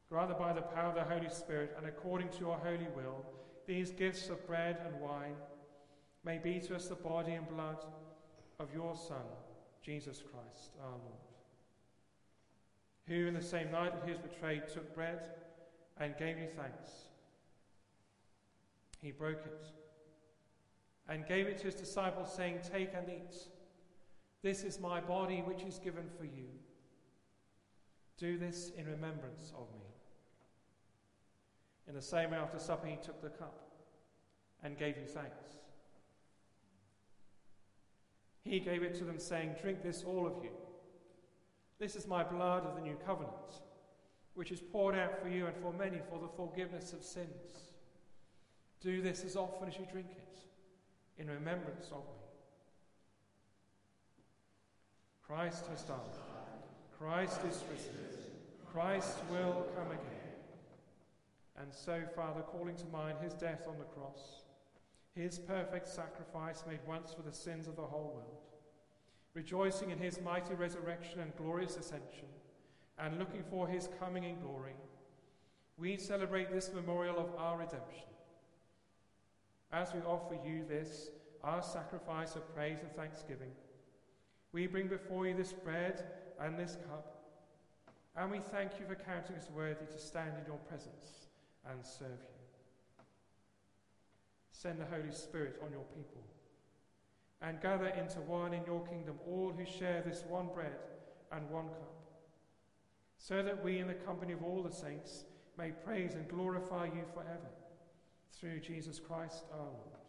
Grant 0.08 0.38
by 0.38 0.52
the 0.52 0.62
power 0.62 0.90
of 0.90 0.94
the 0.94 1.14
Holy 1.14 1.28
Spirit 1.28 1.74
and 1.76 1.86
according 1.86 2.28
to 2.28 2.40
your 2.40 2.56
holy 2.58 2.86
will, 2.94 3.24
these 3.66 3.90
gifts 3.90 4.28
of 4.28 4.46
bread 4.46 4.78
and 4.86 5.00
wine 5.00 5.34
may 6.24 6.38
be 6.38 6.60
to 6.60 6.76
us 6.76 6.86
the 6.86 6.94
body 6.94 7.32
and 7.32 7.48
blood 7.48 7.84
of 8.60 8.72
your 8.72 8.94
Son, 8.94 9.24
Jesus 9.82 10.22
Christ 10.22 10.70
our 10.82 10.90
Lord, 10.90 11.26
who 13.06 13.26
in 13.26 13.34
the 13.34 13.42
same 13.42 13.70
night 13.72 13.94
that 13.94 14.04
he 14.04 14.12
was 14.12 14.20
betrayed 14.20 14.68
took 14.68 14.94
bread 14.94 15.28
and 15.98 16.16
gave 16.16 16.38
you 16.38 16.46
thanks. 16.46 16.90
He 19.02 19.10
broke 19.10 19.44
it 19.44 19.66
and 21.08 21.26
gave 21.26 21.46
it 21.46 21.58
to 21.58 21.64
his 21.64 21.74
disciples, 21.74 22.32
saying, 22.34 22.60
Take 22.72 22.90
and 22.94 23.08
eat. 23.08 23.36
This 24.46 24.62
is 24.62 24.78
my 24.78 25.00
body, 25.00 25.42
which 25.44 25.64
is 25.64 25.80
given 25.80 26.04
for 26.16 26.24
you. 26.24 26.46
Do 28.16 28.38
this 28.38 28.70
in 28.78 28.86
remembrance 28.86 29.52
of 29.58 29.66
me. 29.74 29.82
In 31.88 31.96
the 31.96 32.00
same 32.00 32.30
way, 32.30 32.36
after 32.36 32.60
supper, 32.60 32.86
he 32.86 32.94
took 32.94 33.20
the 33.20 33.28
cup 33.28 33.72
and 34.62 34.78
gave 34.78 34.98
you 34.98 35.04
thanks. 35.04 35.56
He 38.44 38.60
gave 38.60 38.84
it 38.84 38.94
to 38.98 39.04
them, 39.04 39.18
saying, 39.18 39.56
Drink 39.60 39.82
this, 39.82 40.04
all 40.04 40.28
of 40.28 40.34
you. 40.44 40.50
This 41.80 41.96
is 41.96 42.06
my 42.06 42.22
blood 42.22 42.66
of 42.66 42.76
the 42.76 42.82
new 42.82 42.96
covenant, 43.04 43.62
which 44.34 44.52
is 44.52 44.60
poured 44.60 44.94
out 44.94 45.20
for 45.20 45.28
you 45.28 45.46
and 45.46 45.56
for 45.56 45.72
many 45.72 45.98
for 46.08 46.20
the 46.20 46.28
forgiveness 46.36 46.92
of 46.92 47.02
sins. 47.02 47.72
Do 48.80 49.02
this 49.02 49.24
as 49.24 49.34
often 49.34 49.66
as 49.66 49.76
you 49.76 49.86
drink 49.90 50.10
it, 50.12 50.38
in 51.20 51.28
remembrance 51.28 51.86
of 51.86 52.04
me. 52.14 52.25
Christ 55.26 55.66
has 55.66 55.82
died. 55.82 55.98
Christ 56.98 57.40
is 57.48 57.64
risen. 57.70 57.92
Christ 58.72 59.18
will 59.30 59.66
come 59.76 59.88
again. 59.88 60.16
And 61.58 61.72
so, 61.72 62.02
Father, 62.14 62.42
calling 62.42 62.76
to 62.76 62.86
mind 62.86 63.18
his 63.22 63.32
death 63.34 63.62
on 63.66 63.78
the 63.78 63.84
cross, 63.84 64.42
his 65.14 65.38
perfect 65.38 65.88
sacrifice 65.88 66.62
made 66.68 66.80
once 66.86 67.12
for 67.12 67.22
the 67.22 67.32
sins 67.32 67.66
of 67.66 67.76
the 67.76 67.82
whole 67.82 68.12
world, 68.14 68.42
rejoicing 69.34 69.90
in 69.90 69.98
his 69.98 70.20
mighty 70.20 70.54
resurrection 70.54 71.20
and 71.20 71.34
glorious 71.36 71.76
ascension, 71.76 72.28
and 72.98 73.18
looking 73.18 73.42
for 73.50 73.66
his 73.66 73.88
coming 73.98 74.24
in 74.24 74.38
glory, 74.40 74.74
we 75.78 75.96
celebrate 75.96 76.52
this 76.52 76.70
memorial 76.74 77.18
of 77.18 77.34
our 77.38 77.58
redemption. 77.58 78.08
As 79.72 79.92
we 79.92 80.00
offer 80.00 80.36
you 80.46 80.64
this, 80.68 81.10
our 81.42 81.62
sacrifice 81.62 82.36
of 82.36 82.54
praise 82.54 82.78
and 82.82 82.94
thanksgiving, 82.94 83.50
we 84.56 84.66
bring 84.66 84.88
before 84.88 85.26
you 85.26 85.36
this 85.36 85.52
bread 85.52 86.02
and 86.40 86.58
this 86.58 86.78
cup, 86.88 87.24
and 88.16 88.30
we 88.30 88.38
thank 88.38 88.70
you 88.80 88.86
for 88.86 88.94
counting 88.94 89.36
us 89.36 89.50
worthy 89.54 89.84
to 89.84 89.98
stand 89.98 90.32
in 90.40 90.46
your 90.46 90.56
presence 90.56 91.26
and 91.70 91.84
serve 91.84 92.08
you. 92.08 93.04
Send 94.52 94.80
the 94.80 94.86
Holy 94.86 95.12
Spirit 95.12 95.60
on 95.62 95.70
your 95.72 95.84
people 95.94 96.22
and 97.42 97.60
gather 97.60 97.88
into 97.88 98.18
one 98.22 98.54
in 98.54 98.64
your 98.64 98.82
kingdom 98.86 99.16
all 99.26 99.52
who 99.54 99.66
share 99.66 100.02
this 100.06 100.24
one 100.26 100.48
bread 100.54 100.78
and 101.32 101.50
one 101.50 101.68
cup, 101.68 101.94
so 103.18 103.42
that 103.42 103.62
we, 103.62 103.78
in 103.80 103.88
the 103.88 103.92
company 103.92 104.32
of 104.32 104.42
all 104.42 104.62
the 104.62 104.72
saints, 104.74 105.26
may 105.58 105.70
praise 105.84 106.14
and 106.14 106.26
glorify 106.28 106.86
you 106.86 107.04
forever 107.12 107.50
through 108.32 108.60
Jesus 108.60 108.98
Christ 108.98 109.44
our 109.52 109.58
Lord, 109.66 110.06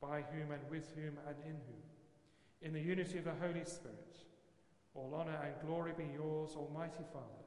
by 0.00 0.22
whom 0.30 0.52
and 0.52 0.62
with 0.70 0.94
whom 0.94 1.18
and 1.26 1.36
in 1.44 1.56
whom, 1.66 1.85
in 2.62 2.72
the 2.72 2.80
unity 2.80 3.18
of 3.18 3.24
the 3.24 3.34
Holy 3.40 3.64
Spirit, 3.64 4.16
all 4.94 5.14
honour 5.14 5.38
and 5.44 5.54
glory 5.66 5.92
be 5.96 6.06
yours, 6.14 6.52
Almighty 6.56 7.04
Father, 7.12 7.44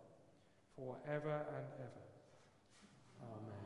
for 0.76 0.98
ever 1.08 1.46
and 1.56 1.66
ever. 1.80 2.06
Amen. 3.24 3.60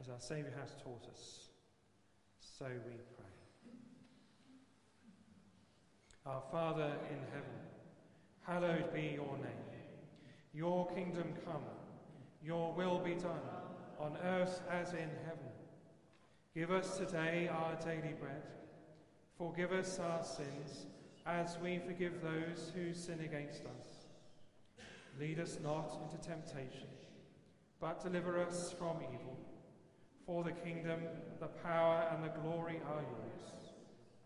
As 0.00 0.08
our 0.08 0.20
Saviour 0.20 0.52
has 0.60 0.72
taught 0.82 1.08
us, 1.12 1.48
so 2.40 2.66
we 2.66 2.96
pray. 3.16 3.72
Our 6.26 6.42
Father 6.50 6.96
in 7.10 7.18
heaven, 7.32 7.60
hallowed 8.42 8.92
be 8.92 9.12
your 9.14 9.36
name. 9.36 9.66
Your 10.52 10.88
kingdom 10.90 11.34
come, 11.44 11.62
your 12.42 12.72
will 12.72 12.98
be 12.98 13.14
done, 13.14 13.40
on 14.00 14.16
earth 14.24 14.62
as 14.70 14.92
in 14.92 15.10
heaven. 15.24 15.55
Give 16.56 16.70
us 16.70 16.96
today 16.96 17.50
our 17.52 17.74
daily 17.84 18.14
bread, 18.18 18.40
Forgive 19.36 19.72
us 19.72 19.98
our 19.98 20.24
sins, 20.24 20.86
as 21.26 21.58
we 21.62 21.78
forgive 21.86 22.22
those 22.22 22.72
who 22.74 22.94
sin 22.94 23.20
against 23.20 23.60
us. 23.66 24.06
Lead 25.20 25.38
us 25.38 25.58
not 25.62 25.98
into 26.02 26.16
temptation, 26.26 26.88
but 27.78 28.02
deliver 28.02 28.42
us 28.42 28.72
from 28.72 28.96
evil. 29.02 29.36
For 30.24 30.44
the 30.44 30.52
kingdom, 30.52 31.00
the 31.40 31.48
power, 31.48 32.08
and 32.10 32.24
the 32.24 32.32
glory 32.40 32.80
are 32.88 33.02
yours, 33.02 33.72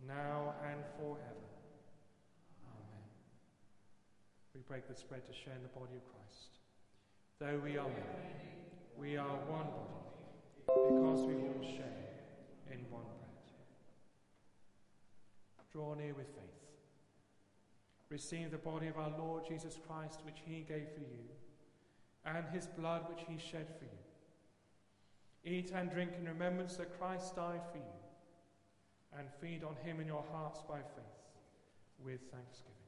now 0.07 0.55
and 0.71 0.85
forever. 1.01 1.51
Amen. 2.65 3.09
We 4.55 4.61
break 4.69 4.87
this 4.87 5.03
bread 5.03 5.27
to 5.27 5.33
share 5.33 5.57
in 5.57 5.63
the 5.63 5.81
body 5.81 5.97
of 5.97 6.05
Christ. 6.05 6.61
Though 7.41 7.61
we 7.65 7.77
are 7.77 7.89
many, 7.89 8.37
we 8.97 9.17
are 9.17 9.37
one 9.49 9.67
body, 9.67 10.95
because 10.95 11.27
we 11.27 11.35
all 11.35 11.77
share 11.77 12.10
in 12.71 12.91
one 12.91 13.03
bread. 13.03 13.31
Draw 15.73 15.95
near 15.95 16.15
with 16.15 16.27
faith. 16.27 16.61
Receive 18.09 18.51
the 18.51 18.59
body 18.59 18.89
of 18.89 18.99
our 18.99 19.13
Lord 19.17 19.45
Jesus 19.47 19.79
Christ, 19.87 20.21
which 20.25 20.41
he 20.45 20.63
gave 20.63 20.89
for 20.95 21.01
you, 21.01 21.29
and 22.27 22.45
his 22.53 22.67
blood, 22.67 23.07
which 23.09 23.25
he 23.29 23.39
shed 23.39 23.67
for 23.79 23.85
you. 23.85 25.53
Eat 25.57 25.71
and 25.75 25.91
drink 25.91 26.11
in 26.19 26.27
remembrance 26.27 26.77
that 26.77 26.99
Christ 26.99 27.37
died 27.37 27.61
for 27.71 27.79
you, 27.79 29.19
and 29.19 29.29
feed 29.41 29.63
on 29.63 29.77
him 29.85 30.01
in 30.01 30.09
your 30.09 30.25
hearts 30.33 30.61
by 30.69 30.79
faith 30.79 32.05
with 32.05 32.21
thanksgiving. 32.33 32.80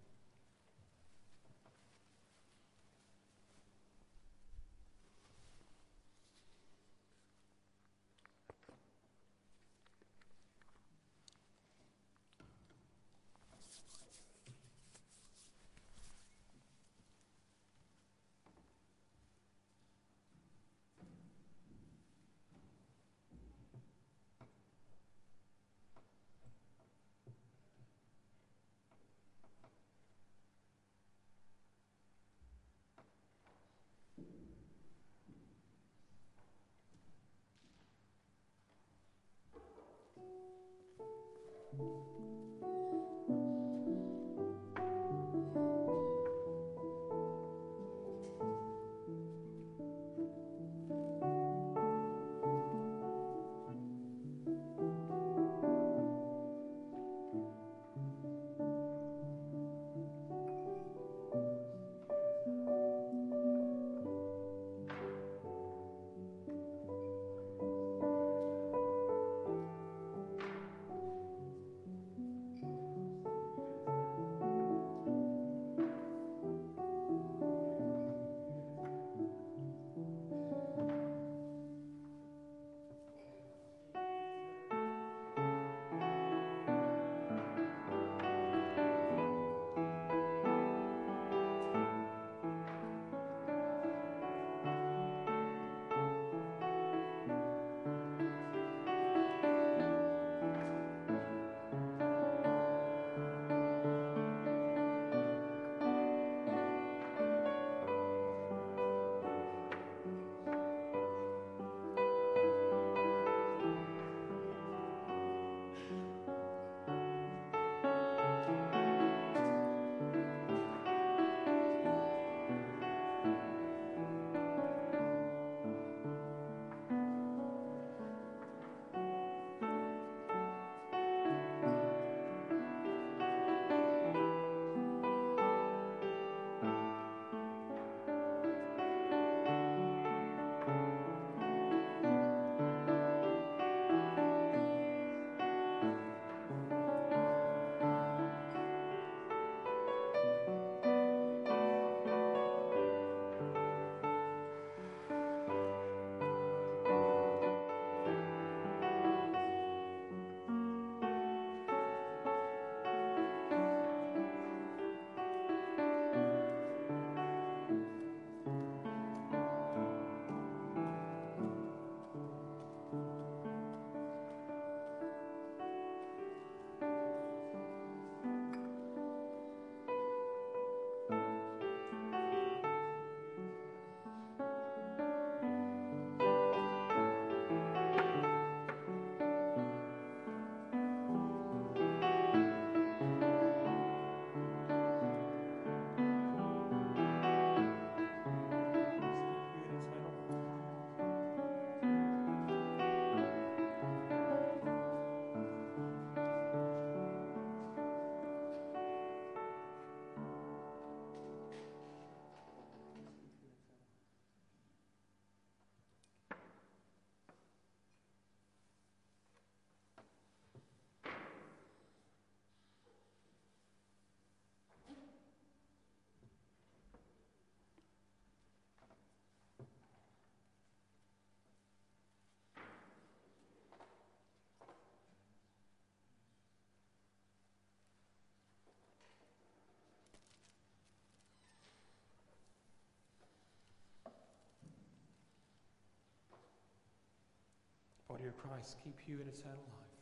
body 248.23 248.29
of 248.29 248.39
Christ 248.39 248.77
keep 248.85 248.95
you 249.09 249.16
in 249.16 249.23
eternal 249.23 249.66
life. 249.66 249.99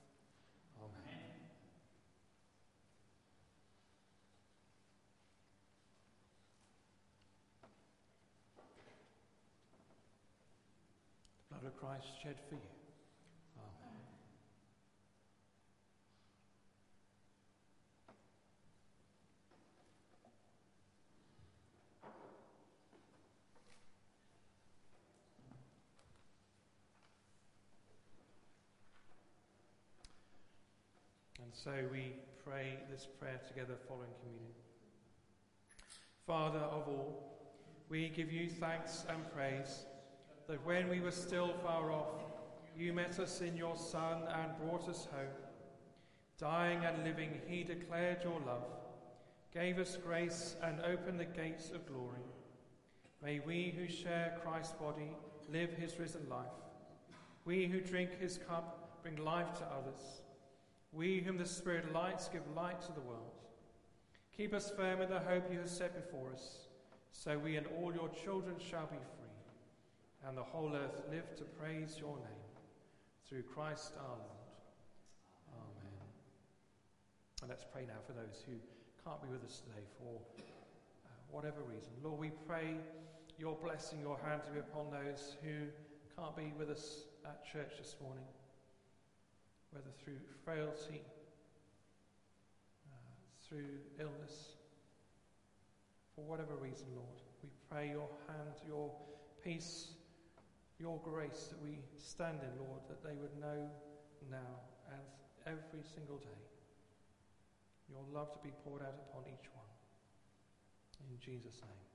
Amen. 0.78 0.90
Amen. 1.00 1.40
The 11.48 11.56
blood 11.56 11.72
of 11.72 11.80
Christ 11.80 12.04
shed 12.22 12.36
for 12.48 12.56
you. 12.56 12.79
And 31.50 31.58
so 31.58 31.72
we 31.90 32.12
pray 32.44 32.78
this 32.92 33.08
prayer 33.18 33.40
together 33.48 33.74
following 33.88 34.12
communion. 34.22 34.52
Father 36.24 36.60
of 36.60 36.86
all, 36.86 37.58
we 37.88 38.08
give 38.08 38.30
you 38.30 38.48
thanks 38.48 39.04
and 39.08 39.18
praise 39.34 39.84
that 40.46 40.64
when 40.64 40.88
we 40.88 41.00
were 41.00 41.10
still 41.10 41.52
far 41.60 41.90
off, 41.90 42.22
you 42.78 42.92
met 42.92 43.18
us 43.18 43.40
in 43.40 43.56
your 43.56 43.76
Son 43.76 44.22
and 44.32 44.56
brought 44.58 44.88
us 44.88 45.08
home. 45.10 45.26
Dying 46.38 46.84
and 46.84 47.02
living, 47.02 47.40
he 47.48 47.64
declared 47.64 48.22
your 48.22 48.38
love, 48.46 48.68
gave 49.52 49.80
us 49.80 49.96
grace, 49.96 50.54
and 50.62 50.80
opened 50.82 51.18
the 51.18 51.24
gates 51.24 51.70
of 51.70 51.84
glory. 51.84 52.28
May 53.24 53.40
we 53.40 53.74
who 53.76 53.88
share 53.88 54.38
Christ's 54.44 54.74
body 54.74 55.16
live 55.52 55.72
his 55.72 55.98
risen 55.98 56.28
life. 56.30 56.46
We 57.44 57.66
who 57.66 57.80
drink 57.80 58.20
his 58.20 58.38
cup 58.38 59.02
bring 59.02 59.16
life 59.16 59.52
to 59.58 59.64
others. 59.64 60.19
We 60.92 61.20
whom 61.20 61.38
the 61.38 61.46
Spirit 61.46 61.92
lights 61.92 62.28
give 62.28 62.42
light 62.54 62.80
to 62.82 62.92
the 62.92 63.00
world. 63.00 63.32
Keep 64.36 64.54
us 64.54 64.70
firm 64.70 65.02
in 65.02 65.10
the 65.10 65.20
hope 65.20 65.52
you 65.52 65.58
have 65.58 65.68
set 65.68 65.94
before 65.94 66.32
us, 66.32 66.66
so 67.12 67.38
we 67.38 67.56
and 67.56 67.66
all 67.78 67.92
your 67.94 68.08
children 68.08 68.56
shall 68.58 68.86
be 68.86 68.96
free, 68.96 70.26
and 70.26 70.36
the 70.36 70.42
whole 70.42 70.74
earth 70.74 71.02
live 71.10 71.36
to 71.36 71.44
praise 71.44 71.96
your 71.98 72.16
name. 72.16 72.40
Through 73.28 73.42
Christ 73.42 73.92
our 74.00 74.16
Lord. 74.16 74.40
Amen. 75.54 76.08
And 77.42 77.50
let's 77.50 77.64
pray 77.70 77.84
now 77.86 78.00
for 78.04 78.12
those 78.12 78.42
who 78.44 78.54
can't 79.04 79.22
be 79.22 79.28
with 79.28 79.44
us 79.44 79.60
today 79.60 79.84
for 79.98 80.18
uh, 80.38 81.10
whatever 81.30 81.62
reason. 81.68 81.92
Lord, 82.02 82.18
we 82.18 82.30
pray 82.48 82.74
your 83.38 83.56
blessing, 83.62 84.00
your 84.00 84.18
hand 84.26 84.42
to 84.44 84.50
be 84.50 84.58
upon 84.58 84.90
those 84.90 85.36
who 85.44 85.70
can't 86.16 86.36
be 86.36 86.52
with 86.58 86.70
us 86.70 87.04
at 87.24 87.44
church 87.46 87.78
this 87.78 87.96
morning, 88.02 88.24
whether 89.72 89.90
through 90.02 90.18
frailty, 90.44 91.02
uh, 92.86 93.14
through 93.48 93.80
illness, 93.98 94.56
for 96.14 96.24
whatever 96.24 96.54
reason, 96.56 96.86
Lord. 96.94 97.18
We 97.42 97.48
pray 97.70 97.90
your 97.90 98.08
hand, 98.26 98.56
your 98.66 98.92
peace, 99.44 99.88
your 100.78 101.00
grace 101.04 101.48
that 101.50 101.60
we 101.62 101.78
stand 101.98 102.40
in, 102.42 102.58
Lord, 102.58 102.80
that 102.88 103.02
they 103.02 103.16
would 103.16 103.36
know 103.40 103.68
now 104.30 104.60
and 104.92 105.02
every 105.46 105.84
single 105.94 106.18
day 106.18 106.40
your 107.90 108.04
love 108.14 108.32
to 108.32 108.38
be 108.38 108.52
poured 108.64 108.82
out 108.82 108.94
upon 109.10 109.22
each 109.26 109.50
one. 109.52 109.66
In 111.10 111.18
Jesus' 111.18 111.60
name. 111.62 111.89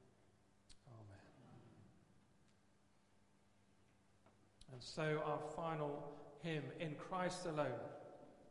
And 4.76 4.84
so 4.84 5.22
our 5.26 5.40
final 5.56 6.04
hymn, 6.44 6.64
In 6.82 6.96
Christ 6.96 7.46
Alone. 7.46 7.80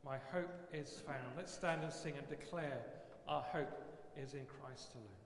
My 0.07 0.17
hope 0.33 0.49
is 0.73 1.03
found. 1.07 1.37
Let's 1.37 1.53
stand 1.53 1.83
and 1.83 1.93
sing 1.93 2.15
and 2.17 2.27
declare 2.31 2.81
our 3.29 3.43
hope 3.43 3.69
is 4.17 4.33
in 4.33 4.47
Christ 4.47 4.93
alone. 4.95 5.24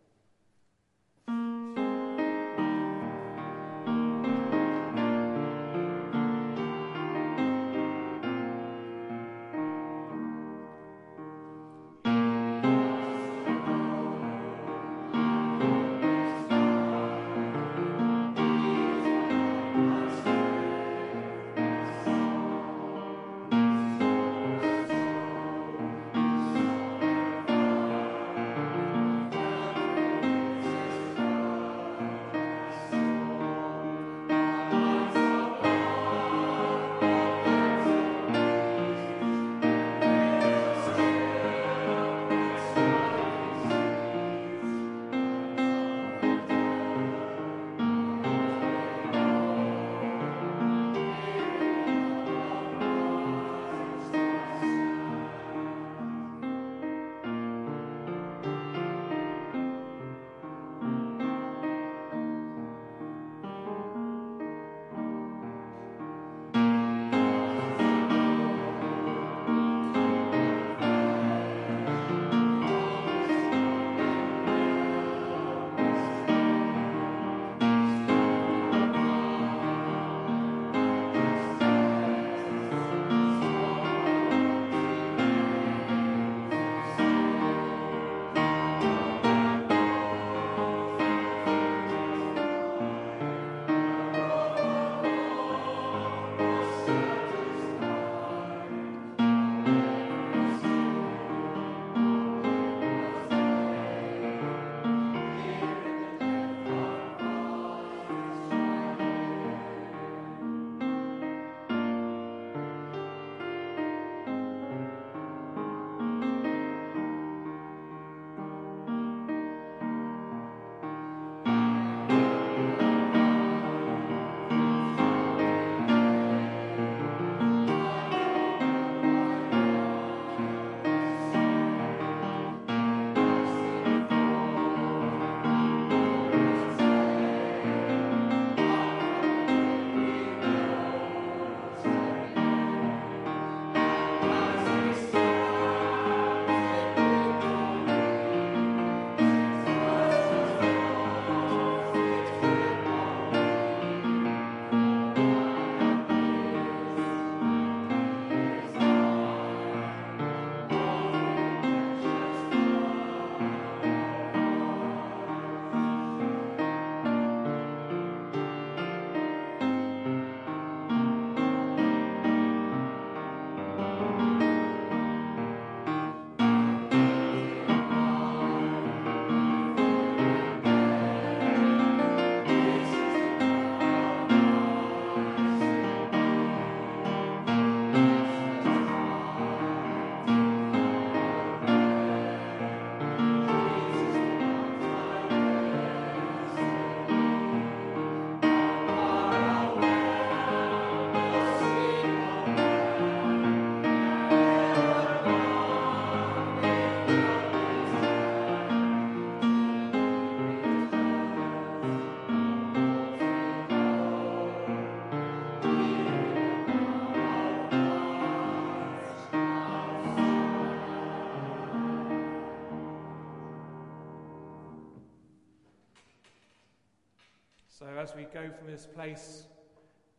As 228.08 228.16
we 228.16 228.24
go 228.24 228.50
from 228.56 228.70
this 228.70 228.86
place, 228.86 229.44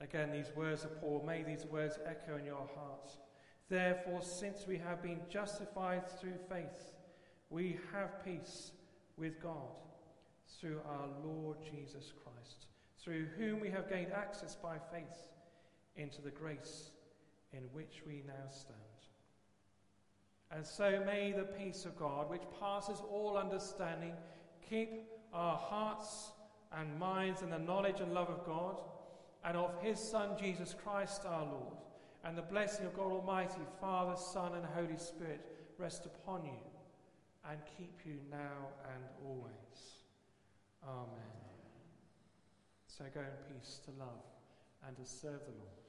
again, 0.02 0.32
these 0.32 0.52
words 0.56 0.84
of 0.84 1.00
Paul, 1.00 1.24
may 1.26 1.44
these 1.44 1.66
words 1.66 1.98
echo 2.06 2.38
in 2.38 2.46
your 2.46 2.68
hearts. 2.76 3.18
Therefore, 3.70 4.22
since 4.22 4.66
we 4.68 4.78
have 4.78 5.02
been 5.02 5.20
justified 5.30 6.08
through 6.20 6.38
faith, 6.50 6.96
we 7.50 7.80
have 7.92 8.24
peace 8.24 8.72
with 9.18 9.42
God 9.42 9.76
through 10.60 10.82
our 10.88 11.08
Lord 11.24 11.58
Jesus 11.64 12.14
Christ, 12.24 12.68
through 13.04 13.28
whom 13.38 13.60
we 13.60 13.70
have 13.70 13.90
gained 13.90 14.12
access 14.12 14.56
by 14.56 14.78
faith 14.92 15.32
into 15.96 16.22
the 16.22 16.32
grace 16.32 16.92
in 17.54 17.64
which 17.74 18.02
we 18.06 18.24
now 18.28 18.50
stand. 18.50 18.78
And 20.52 20.66
so 20.66 21.02
may 21.06 21.32
the 21.32 21.44
peace 21.44 21.86
of 21.86 21.98
God, 21.98 22.30
which 22.30 22.44
passes 22.60 23.02
all 23.12 23.38
understanding, 23.38 24.14
keep 24.68 24.90
our 25.34 25.58
hearts 25.58 26.32
and 26.78 27.00
minds 27.00 27.42
in 27.42 27.50
the 27.50 27.60
knowledge 27.60 28.00
and 28.00 28.14
love 28.14 28.30
of 28.30 28.46
God 28.46 28.82
and 29.44 29.58
of 29.58 29.72
His 29.82 30.00
Son, 30.00 30.32
Jesus 30.40 30.76
Christ 30.84 31.24
our 31.26 31.46
Lord. 31.46 31.78
And 32.24 32.38
the 32.38 32.42
blessing 32.42 32.86
of 32.86 32.96
God 32.96 33.12
Almighty, 33.12 33.62
Father, 33.80 34.16
Son, 34.16 34.54
and 34.54 34.66
Holy 34.66 34.98
Spirit 34.98 35.42
rest 35.78 36.06
upon 36.06 36.44
you 36.44 36.60
and 37.50 37.60
keep 37.78 38.02
you 38.06 38.16
now 38.30 38.68
and 38.94 39.04
always. 39.26 40.04
Amen. 40.86 41.40
So 42.88 43.06
go 43.14 43.22
in 43.22 43.56
peace 43.56 43.80
to 43.86 43.92
love 43.98 44.24
and 44.86 44.96
to 44.98 45.06
serve 45.06 45.40
the 45.46 45.54
Lord. 45.58 45.89